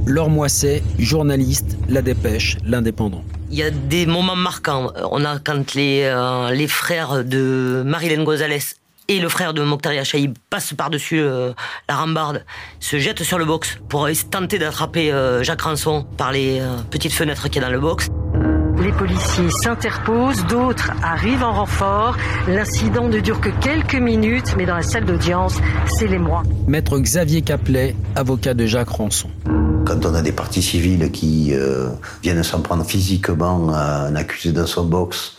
Laure 0.06 0.30
Moisset, 0.30 0.82
journaliste, 0.98 1.78
La 1.90 2.02
Dépêche, 2.02 2.56
l'Indépendant. 2.64 3.26
Il 3.52 3.58
y 3.58 3.64
a 3.64 3.70
des 3.70 4.06
moments 4.06 4.38
marquants. 4.38 4.94
On 5.12 5.26
a 5.26 5.38
quand 5.40 5.74
les, 5.74 6.04
euh, 6.04 6.52
les 6.52 6.70
frères 6.70 7.26
de 7.26 7.84
Marilène 7.86 8.24
Gonzalez 8.24 8.62
et 9.08 9.20
le 9.20 9.30
frère 9.30 9.54
de 9.54 9.64
Mokhtar 9.64 9.94
Yachaï 9.94 10.34
passent 10.50 10.74
par-dessus 10.74 11.20
euh, 11.20 11.54
la 11.88 11.96
rambarde, 11.96 12.44
se 12.80 12.98
jettent 12.98 13.24
sur 13.24 13.38
le 13.38 13.46
box 13.46 13.80
pour 13.90 14.08
tenter 14.30 14.60
d'attraper 14.60 15.12
euh, 15.12 15.44
Jacques 15.44 15.62
Ranson 15.62 16.06
par 16.18 16.32
les 16.32 16.60
euh, 16.60 16.78
petites 16.90 17.14
fenêtres 17.14 17.50
qu'il 17.50 17.62
y 17.62 17.66
a 17.66 17.68
dans 17.68 17.74
le 17.74 17.80
box. 17.80 18.10
Les 18.78 18.92
policiers 18.92 19.50
s'interposent, 19.50 20.46
d'autres 20.48 20.92
arrivent 21.02 21.44
en 21.44 21.54
renfort. 21.54 22.18
L'incident 22.48 23.08
ne 23.08 23.20
dure 23.20 23.40
que 23.40 23.50
quelques 23.50 23.96
minutes, 23.96 24.54
mais 24.58 24.66
dans 24.66 24.76
la 24.76 24.82
salle 24.82 25.06
d'audience, 25.06 25.56
c'est 25.88 26.08
l'émoi. 26.08 26.44
Maître 26.68 27.00
Xavier 27.00 27.42
Caplet, 27.42 27.96
avocat 28.16 28.54
de 28.54 28.66
Jacques 28.66 28.90
Ranson. 28.90 29.30
Quand 29.86 30.06
on 30.06 30.14
a 30.14 30.22
des 30.22 30.34
parties 30.34 30.62
civiles 30.62 31.10
qui 31.12 31.54
euh, 31.54 31.90
viennent 32.22 32.44
s'en 32.44 32.62
prendre 32.62 32.84
physiquement 32.84 33.70
à 33.74 34.08
un 34.08 34.16
accusé 34.16 34.52
dans 34.52 34.68
son 34.68 34.84
box 34.84 35.34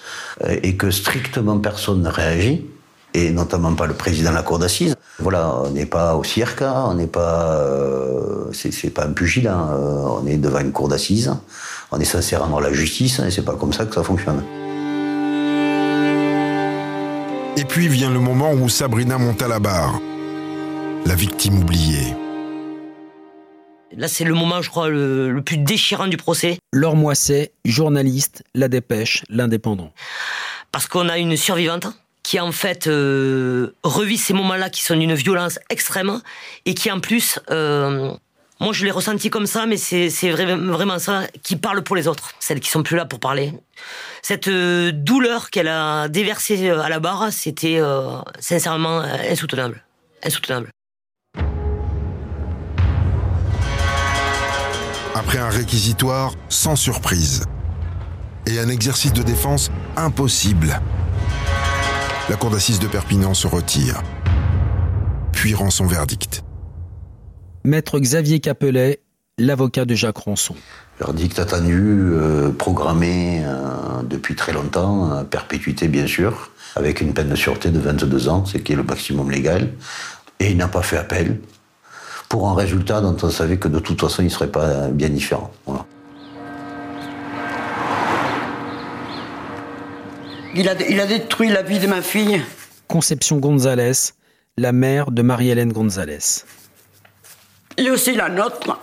euh, 0.44 0.56
et 0.62 0.76
que 0.76 0.90
strictement 0.90 1.58
personne 1.58 2.02
ne 2.02 2.08
réagit, 2.08 2.64
et 3.16 3.30
notamment 3.30 3.74
pas 3.74 3.86
le 3.86 3.94
président 3.94 4.30
de 4.30 4.34
la 4.34 4.42
cour 4.42 4.58
d'assises. 4.58 4.94
Voilà, 5.18 5.50
on 5.64 5.70
n'est 5.70 5.86
pas 5.86 6.16
au 6.16 6.22
cirque, 6.22 6.62
on 6.62 6.94
n'est 6.94 7.06
pas, 7.06 7.50
euh, 7.54 8.52
c'est 8.52 8.90
pas 8.90 9.06
un 9.06 9.12
pugilat, 9.12 9.58
euh, 9.58 10.20
on 10.20 10.26
est 10.26 10.36
devant 10.36 10.60
une 10.60 10.72
cour 10.72 10.88
d'assises, 10.88 11.34
on 11.90 11.98
est 11.98 12.04
censé 12.04 12.36
rendre 12.36 12.60
la 12.60 12.72
justice, 12.72 13.20
et 13.20 13.30
c'est 13.30 13.44
pas 13.44 13.54
comme 13.54 13.72
ça 13.72 13.86
que 13.86 13.94
ça 13.94 14.02
fonctionne. 14.02 14.42
Et 17.56 17.64
puis 17.64 17.88
vient 17.88 18.10
le 18.10 18.20
moment 18.20 18.52
où 18.52 18.68
Sabrina 18.68 19.16
monte 19.16 19.40
à 19.40 19.48
la 19.48 19.60
barre, 19.60 19.98
la 21.06 21.14
victime 21.14 21.60
oubliée. 21.60 22.14
Là, 23.96 24.08
c'est 24.08 24.24
le 24.24 24.34
moment, 24.34 24.60
je 24.60 24.68
crois, 24.68 24.90
le, 24.90 25.32
le, 25.32 25.40
plus 25.40 25.56
déchirant 25.56 26.06
du 26.06 26.18
procès. 26.18 26.58
Laure 26.70 26.96
Moisset, 26.96 27.52
journaliste, 27.64 28.44
La 28.54 28.68
Dépêche, 28.68 29.24
l'Indépendant. 29.30 29.90
Parce 30.70 30.86
qu'on 30.86 31.08
a 31.08 31.16
une 31.16 31.34
survivante 31.38 31.86
qui 32.26 32.40
en 32.40 32.50
fait 32.50 32.88
euh, 32.88 33.76
revit 33.84 34.18
ces 34.18 34.34
moments-là 34.34 34.68
qui 34.68 34.82
sont 34.82 34.96
d'une 34.96 35.14
violence 35.14 35.60
extrême 35.70 36.20
et 36.64 36.74
qui 36.74 36.90
en 36.90 36.98
plus, 36.98 37.38
euh, 37.52 38.12
moi 38.58 38.72
je 38.72 38.84
l'ai 38.84 38.90
ressenti 38.90 39.30
comme 39.30 39.46
ça, 39.46 39.64
mais 39.66 39.76
c'est 39.76 40.08
vraiment 40.32 40.98
ça, 40.98 41.22
qui 41.44 41.54
parle 41.54 41.84
pour 41.84 41.94
les 41.94 42.08
autres, 42.08 42.32
celles 42.40 42.58
qui 42.58 42.68
sont 42.68 42.82
plus 42.82 42.96
là 42.96 43.04
pour 43.04 43.20
parler. 43.20 43.52
Cette 44.22 44.48
euh, 44.48 44.90
douleur 44.90 45.50
qu'elle 45.50 45.68
a 45.68 46.08
déversée 46.08 46.68
à 46.68 46.88
la 46.88 46.98
barre, 46.98 47.28
c'était 47.30 47.78
euh, 47.78 48.18
sincèrement 48.40 49.02
insoutenable. 49.30 49.84
Insoutenable. 50.24 50.70
Après 55.14 55.38
un 55.38 55.48
réquisitoire 55.48 56.32
sans 56.48 56.74
surprise 56.74 57.44
et 58.48 58.58
un 58.58 58.68
exercice 58.68 59.12
de 59.12 59.22
défense 59.22 59.70
impossible, 59.96 60.80
la 62.28 62.36
cour 62.36 62.50
d'assises 62.50 62.80
de 62.80 62.88
Perpignan 62.88 63.34
se 63.34 63.46
retire, 63.46 64.02
puis 65.32 65.54
rend 65.54 65.70
son 65.70 65.86
verdict. 65.86 66.42
Maître 67.64 67.98
Xavier 68.00 68.40
Capelet, 68.40 69.00
l'avocat 69.38 69.84
de 69.84 69.94
Jacques 69.94 70.18
Ronson. 70.18 70.56
Verdict 70.98 71.38
attendu, 71.38 72.10
euh, 72.12 72.50
programmé 72.50 73.42
euh, 73.44 74.02
depuis 74.02 74.34
très 74.34 74.52
longtemps, 74.52 75.12
euh, 75.12 75.24
perpétuité 75.24 75.88
bien 75.88 76.06
sûr, 76.06 76.50
avec 76.74 77.00
une 77.00 77.14
peine 77.14 77.28
de 77.28 77.36
sûreté 77.36 77.70
de 77.70 77.78
22 77.78 78.28
ans, 78.28 78.44
ce 78.44 78.58
qui 78.58 78.72
est 78.72 78.76
le 78.76 78.82
maximum 78.82 79.30
légal, 79.30 79.72
et 80.40 80.50
il 80.50 80.56
n'a 80.56 80.68
pas 80.68 80.82
fait 80.82 80.96
appel, 80.96 81.40
pour 82.28 82.48
un 82.48 82.54
résultat 82.54 83.00
dont 83.00 83.16
on 83.22 83.30
savait 83.30 83.58
que 83.58 83.68
de 83.68 83.78
toute 83.78 84.00
façon 84.00 84.22
il 84.22 84.26
ne 84.26 84.30
serait 84.30 84.50
pas 84.50 84.88
bien 84.88 85.10
différent. 85.10 85.52
Voilà. 85.64 85.86
Il 90.58 90.70
a, 90.70 90.74
il 90.88 90.98
a 91.00 91.06
détruit 91.06 91.50
la 91.50 91.60
vie 91.60 91.78
de 91.78 91.86
ma 91.86 92.00
fille. 92.00 92.40
Conception 92.88 93.36
Gonzalez, 93.36 93.92
la 94.56 94.72
mère 94.72 95.10
de 95.10 95.20
Marie-Hélène 95.20 95.70
Gonzalez. 95.70 96.44
Et 97.76 97.90
aussi 97.90 98.14
la 98.14 98.30
nôtre. 98.30 98.78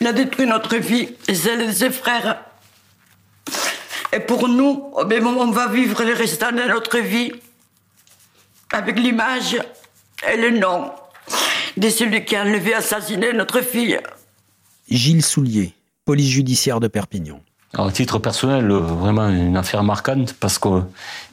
Il 0.00 0.06
a 0.06 0.14
détruit 0.14 0.46
notre 0.46 0.76
vie 0.76 1.10
et 1.26 1.34
celle 1.34 1.66
de 1.66 1.72
ses 1.72 1.90
frères. 1.90 2.42
Et 4.10 4.20
pour 4.20 4.48
nous, 4.48 4.90
on 4.94 5.50
va 5.50 5.68
vivre 5.68 6.02
les 6.02 6.14
restants 6.14 6.52
de 6.52 6.66
notre 6.66 6.98
vie 7.00 7.30
avec 8.72 8.98
l'image 8.98 9.58
et 10.26 10.38
le 10.38 10.58
nom 10.58 10.90
de 11.76 11.90
celui 11.90 12.24
qui 12.24 12.34
a 12.34 12.44
enlevé, 12.44 12.72
assassiné 12.72 13.34
notre 13.34 13.60
fille. 13.60 14.00
Gilles 14.88 15.24
Soulier, 15.24 15.74
police 16.06 16.30
judiciaire 16.30 16.80
de 16.80 16.88
Perpignan. 16.88 17.42
Alors, 17.74 17.88
à 17.88 17.92
titre 17.92 18.18
personnel, 18.18 18.66
vraiment 18.70 19.28
une 19.28 19.56
affaire 19.56 19.82
marquante 19.82 20.32
parce 20.34 20.58
que 20.58 20.82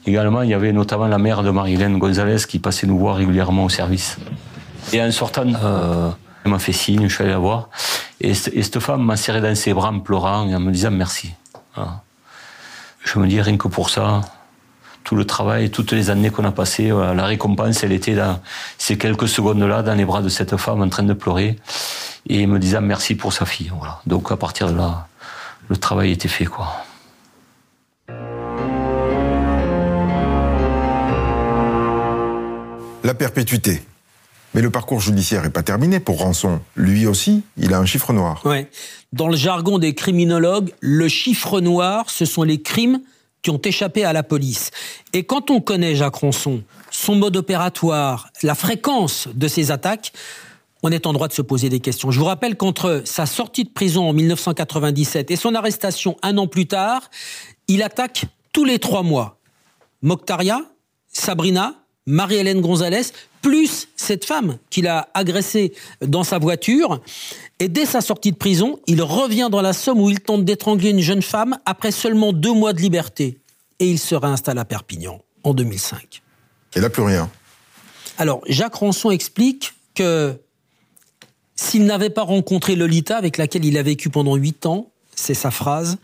également 0.06 0.42
il 0.42 0.50
y 0.50 0.54
avait 0.54 0.72
notamment 0.72 1.06
la 1.06 1.18
mère 1.18 1.42
de 1.42 1.50
Marilène 1.50 1.98
Gonzalez 1.98 2.44
qui 2.46 2.58
passait 2.58 2.86
nous 2.86 2.98
voir 2.98 3.16
régulièrement 3.16 3.64
au 3.64 3.68
service. 3.70 4.18
Et 4.92 5.02
en 5.02 5.10
sortant, 5.10 5.46
euh, 5.46 6.10
elle 6.44 6.50
m'a 6.50 6.58
fait 6.58 6.72
signe, 6.72 7.08
je 7.08 7.14
suis 7.14 7.24
allé 7.24 7.32
la 7.32 7.38
voir. 7.38 7.70
Et, 8.20 8.30
et 8.30 8.62
cette 8.62 8.80
femme 8.80 9.02
m'a 9.02 9.16
serré 9.16 9.40
dans 9.40 9.54
ses 9.54 9.72
bras 9.72 9.88
en 9.88 10.00
pleurant 10.00 10.46
et 10.46 10.54
en 10.54 10.60
me 10.60 10.70
disant 10.70 10.90
merci. 10.90 11.32
Voilà. 11.74 12.02
Je 13.02 13.18
me 13.18 13.26
dis 13.26 13.40
rien 13.40 13.56
que 13.56 13.68
pour 13.68 13.88
ça, 13.88 14.20
tout 15.04 15.14
le 15.14 15.24
travail, 15.24 15.70
toutes 15.70 15.92
les 15.92 16.10
années 16.10 16.30
qu'on 16.30 16.44
a 16.44 16.50
passées, 16.50 16.90
voilà, 16.90 17.14
la 17.14 17.24
récompense, 17.24 17.82
elle 17.84 17.92
était 17.92 18.14
dans 18.14 18.40
ces 18.76 18.98
quelques 18.98 19.28
secondes-là, 19.28 19.82
dans 19.82 19.94
les 19.94 20.04
bras 20.04 20.20
de 20.20 20.28
cette 20.28 20.56
femme 20.56 20.82
en 20.82 20.88
train 20.88 21.04
de 21.04 21.12
pleurer 21.14 21.56
et 22.28 22.46
me 22.46 22.58
disant 22.58 22.80
merci 22.80 23.14
pour 23.14 23.32
sa 23.32 23.46
fille. 23.46 23.70
Voilà. 23.78 24.00
Donc 24.06 24.32
à 24.32 24.36
partir 24.36 24.70
de 24.70 24.76
là, 24.76 25.06
le 25.68 25.76
travail 25.76 26.12
était 26.12 26.28
fait, 26.28 26.46
quoi. 26.46 26.84
La 33.04 33.14
perpétuité. 33.14 33.82
Mais 34.54 34.62
le 34.62 34.70
parcours 34.70 35.00
judiciaire 35.00 35.42
n'est 35.42 35.50
pas 35.50 35.62
terminé 35.62 36.00
pour 36.00 36.18
Rançon. 36.18 36.60
Lui 36.76 37.06
aussi, 37.06 37.42
il 37.56 37.74
a 37.74 37.78
un 37.78 37.86
chiffre 37.86 38.12
noir. 38.12 38.40
Ouais. 38.44 38.70
Dans 39.12 39.28
le 39.28 39.36
jargon 39.36 39.78
des 39.78 39.94
criminologues, 39.94 40.72
le 40.80 41.08
chiffre 41.08 41.60
noir, 41.60 42.10
ce 42.10 42.24
sont 42.24 42.42
les 42.42 42.62
crimes 42.62 43.00
qui 43.42 43.50
ont 43.50 43.60
échappé 43.62 44.04
à 44.04 44.12
la 44.12 44.22
police. 44.22 44.70
Et 45.12 45.24
quand 45.24 45.50
on 45.50 45.60
connaît 45.60 45.94
Jacques 45.94 46.16
Rançon, 46.16 46.64
son 46.90 47.14
mode 47.14 47.36
opératoire, 47.36 48.30
la 48.42 48.54
fréquence 48.54 49.28
de 49.34 49.46
ses 49.46 49.70
attaques, 49.70 50.12
on 50.86 50.92
est 50.92 51.06
en 51.06 51.12
droit 51.12 51.26
de 51.26 51.32
se 51.32 51.42
poser 51.42 51.68
des 51.68 51.80
questions. 51.80 52.12
Je 52.12 52.20
vous 52.20 52.26
rappelle 52.26 52.56
qu'entre 52.56 53.02
sa 53.04 53.26
sortie 53.26 53.64
de 53.64 53.70
prison 53.70 54.08
en 54.08 54.12
1997 54.12 55.32
et 55.32 55.36
son 55.36 55.56
arrestation 55.56 56.16
un 56.22 56.38
an 56.38 56.46
plus 56.46 56.66
tard, 56.66 57.10
il 57.66 57.82
attaque 57.82 58.26
tous 58.52 58.64
les 58.64 58.78
trois 58.78 59.02
mois 59.02 59.40
Mokhtaria, 60.02 60.62
Sabrina 61.08 61.74
Marie-Hélène 62.06 62.60
Gonzalez, 62.60 63.02
plus 63.42 63.88
cette 63.96 64.24
femme 64.24 64.58
qu'il 64.70 64.86
a 64.86 65.08
agressée 65.12 65.72
dans 66.02 66.22
sa 66.22 66.38
voiture. 66.38 67.00
Et 67.58 67.66
dès 67.66 67.84
sa 67.84 68.00
sortie 68.00 68.30
de 68.30 68.36
prison, 68.36 68.78
il 68.86 69.02
revient 69.02 69.48
dans 69.50 69.62
la 69.62 69.72
Somme 69.72 70.00
où 70.00 70.08
il 70.08 70.20
tente 70.20 70.44
d'étrangler 70.44 70.90
une 70.90 71.00
jeune 71.00 71.22
femme 71.22 71.58
après 71.66 71.90
seulement 71.90 72.32
deux 72.32 72.52
mois 72.52 72.72
de 72.72 72.80
liberté. 72.80 73.40
Et 73.80 73.90
il 73.90 73.98
se 73.98 74.14
réinstalle 74.14 74.58
à 74.58 74.64
Perpignan 74.64 75.20
en 75.42 75.52
2005. 75.52 76.22
Et 76.76 76.80
là, 76.80 76.90
plus 76.90 77.02
rien. 77.02 77.28
Alors, 78.18 78.40
Jacques 78.46 78.76
Ranson 78.76 79.10
explique 79.10 79.74
que 79.96 80.38
s'il 81.56 81.86
n'avait 81.86 82.10
pas 82.10 82.22
rencontré 82.22 82.76
Lolita, 82.76 83.16
avec 83.16 83.38
laquelle 83.38 83.64
il 83.64 83.78
a 83.78 83.82
vécu 83.82 84.10
pendant 84.10 84.36
huit 84.36 84.66
ans, 84.66 84.90
c'est 85.14 85.34
sa 85.34 85.50
phrase, 85.50 85.98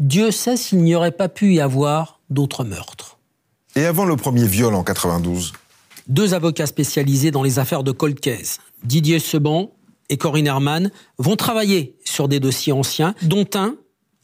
Dieu 0.00 0.30
sait 0.30 0.56
s'il 0.56 0.78
n'y 0.78 0.94
aurait 0.94 1.12
pas 1.12 1.28
pu 1.28 1.54
y 1.54 1.60
avoir 1.60 2.20
d'autres 2.30 2.64
meurtres. 2.64 3.18
Et 3.76 3.84
avant 3.84 4.06
le 4.06 4.16
premier 4.16 4.46
viol 4.46 4.74
en 4.74 4.82
92 4.82 5.52
Deux 6.08 6.34
avocats 6.34 6.66
spécialisés 6.66 7.30
dans 7.30 7.42
les 7.42 7.58
affaires 7.58 7.82
de 7.82 7.92
cold 7.92 8.18
case, 8.18 8.58
Didier 8.84 9.18
Seban 9.18 9.70
et 10.08 10.16
Corinne 10.16 10.46
Herman, 10.46 10.90
vont 11.18 11.36
travailler 11.36 11.96
sur 12.04 12.28
des 12.28 12.40
dossiers 12.40 12.72
anciens, 12.72 13.14
dont 13.22 13.46
un, 13.54 13.74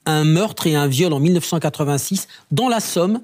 un 0.07 0.25
meurtre 0.25 0.67
et 0.67 0.75
un 0.75 0.87
viol 0.87 1.13
en 1.13 1.21
1986 1.21 2.29
dans 2.51 2.69
la 2.69 2.81
Somme 2.81 3.21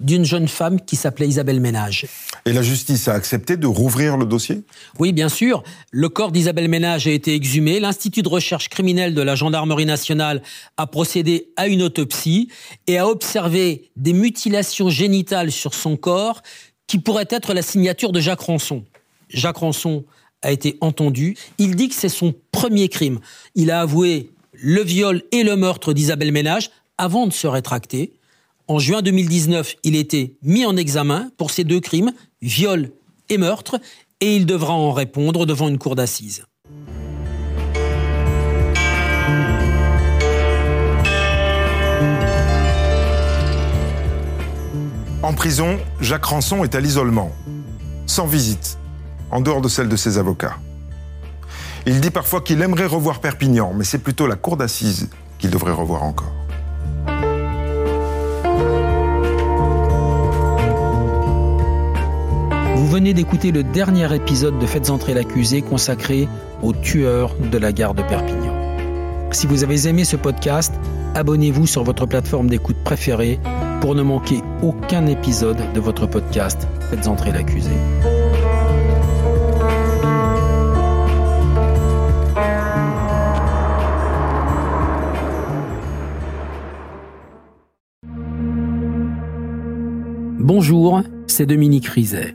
d'une 0.00 0.24
jeune 0.24 0.48
femme 0.48 0.80
qui 0.80 0.96
s'appelait 0.96 1.28
Isabelle 1.28 1.60
Ménage. 1.60 2.06
Et 2.46 2.52
la 2.52 2.62
justice 2.62 3.06
a 3.06 3.12
accepté 3.12 3.56
de 3.56 3.66
rouvrir 3.66 4.16
le 4.16 4.24
dossier? 4.24 4.62
Oui, 4.98 5.12
bien 5.12 5.28
sûr. 5.28 5.62
Le 5.90 6.08
corps 6.08 6.32
d'Isabelle 6.32 6.68
Ménage 6.68 7.06
a 7.06 7.10
été 7.10 7.34
exhumé. 7.34 7.78
L'Institut 7.78 8.22
de 8.22 8.28
recherche 8.28 8.68
criminelle 8.70 9.14
de 9.14 9.22
la 9.22 9.34
Gendarmerie 9.34 9.86
nationale 9.86 10.42
a 10.78 10.86
procédé 10.86 11.48
à 11.56 11.68
une 11.68 11.82
autopsie 11.82 12.48
et 12.86 12.98
a 12.98 13.06
observé 13.06 13.90
des 13.96 14.14
mutilations 14.14 14.88
génitales 14.88 15.52
sur 15.52 15.74
son 15.74 15.96
corps 15.96 16.42
qui 16.86 16.98
pourraient 16.98 17.28
être 17.30 17.54
la 17.54 17.62
signature 17.62 18.10
de 18.10 18.20
Jacques 18.20 18.40
Ranson. 18.40 18.84
Jacques 19.28 19.58
Ranson 19.58 20.04
a 20.42 20.50
été 20.50 20.78
entendu. 20.80 21.36
Il 21.58 21.76
dit 21.76 21.88
que 21.88 21.94
c'est 21.94 22.08
son 22.08 22.34
premier 22.50 22.88
crime. 22.88 23.20
Il 23.54 23.70
a 23.70 23.82
avoué 23.82 24.30
le 24.52 24.82
viol 24.82 25.22
et 25.30 25.42
le 25.42 25.56
meurtre 25.56 25.92
d'Isabelle 25.92 26.32
Ménage 26.32 26.70
avant 26.98 27.26
de 27.26 27.32
se 27.32 27.46
rétracter. 27.46 28.12
En 28.70 28.78
juin 28.78 29.02
2019, 29.02 29.74
il 29.82 29.96
était 29.96 30.36
mis 30.44 30.64
en 30.64 30.76
examen 30.76 31.32
pour 31.36 31.50
ces 31.50 31.64
deux 31.64 31.80
crimes, 31.80 32.12
viol 32.40 32.92
et 33.28 33.36
meurtre, 33.36 33.80
et 34.20 34.36
il 34.36 34.46
devra 34.46 34.74
en 34.74 34.92
répondre 34.92 35.44
devant 35.44 35.68
une 35.68 35.76
cour 35.76 35.96
d'assises. 35.96 36.44
En 45.24 45.32
prison, 45.34 45.76
Jacques 46.00 46.26
Ranson 46.26 46.62
est 46.62 46.76
à 46.76 46.80
l'isolement, 46.80 47.32
sans 48.06 48.28
visite, 48.28 48.78
en 49.32 49.40
dehors 49.40 49.62
de 49.62 49.68
celle 49.68 49.88
de 49.88 49.96
ses 49.96 50.16
avocats. 50.16 50.58
Il 51.86 52.00
dit 52.00 52.10
parfois 52.10 52.40
qu'il 52.40 52.62
aimerait 52.62 52.86
revoir 52.86 53.20
Perpignan, 53.20 53.72
mais 53.74 53.82
c'est 53.82 53.98
plutôt 53.98 54.28
la 54.28 54.36
cour 54.36 54.56
d'assises 54.56 55.08
qu'il 55.40 55.50
devrait 55.50 55.72
revoir 55.72 56.04
encore. 56.04 56.39
Vous 62.80 62.88
venez 62.88 63.12
d'écouter 63.12 63.52
le 63.52 63.62
dernier 63.62 64.10
épisode 64.14 64.58
de 64.58 64.64
Faites 64.64 64.88
entrer 64.88 65.12
l'accusé 65.12 65.60
consacré 65.60 66.26
au 66.62 66.72
tueur 66.72 67.36
de 67.36 67.58
la 67.58 67.72
gare 67.72 67.92
de 67.92 68.00
Perpignan. 68.00 68.54
Si 69.32 69.46
vous 69.46 69.64
avez 69.64 69.86
aimé 69.86 70.04
ce 70.04 70.16
podcast, 70.16 70.72
abonnez-vous 71.14 71.66
sur 71.66 71.84
votre 71.84 72.06
plateforme 72.06 72.48
d'écoute 72.48 72.78
préférée 72.82 73.38
pour 73.82 73.94
ne 73.94 74.00
manquer 74.00 74.40
aucun 74.62 75.04
épisode 75.08 75.58
de 75.74 75.78
votre 75.78 76.06
podcast 76.06 76.66
Faites 76.88 77.06
entrer 77.06 77.32
l'accusé. 77.32 77.68
Bonjour, 90.38 91.02
c'est 91.26 91.44
Dominique 91.44 91.86
Rizet. 91.86 92.34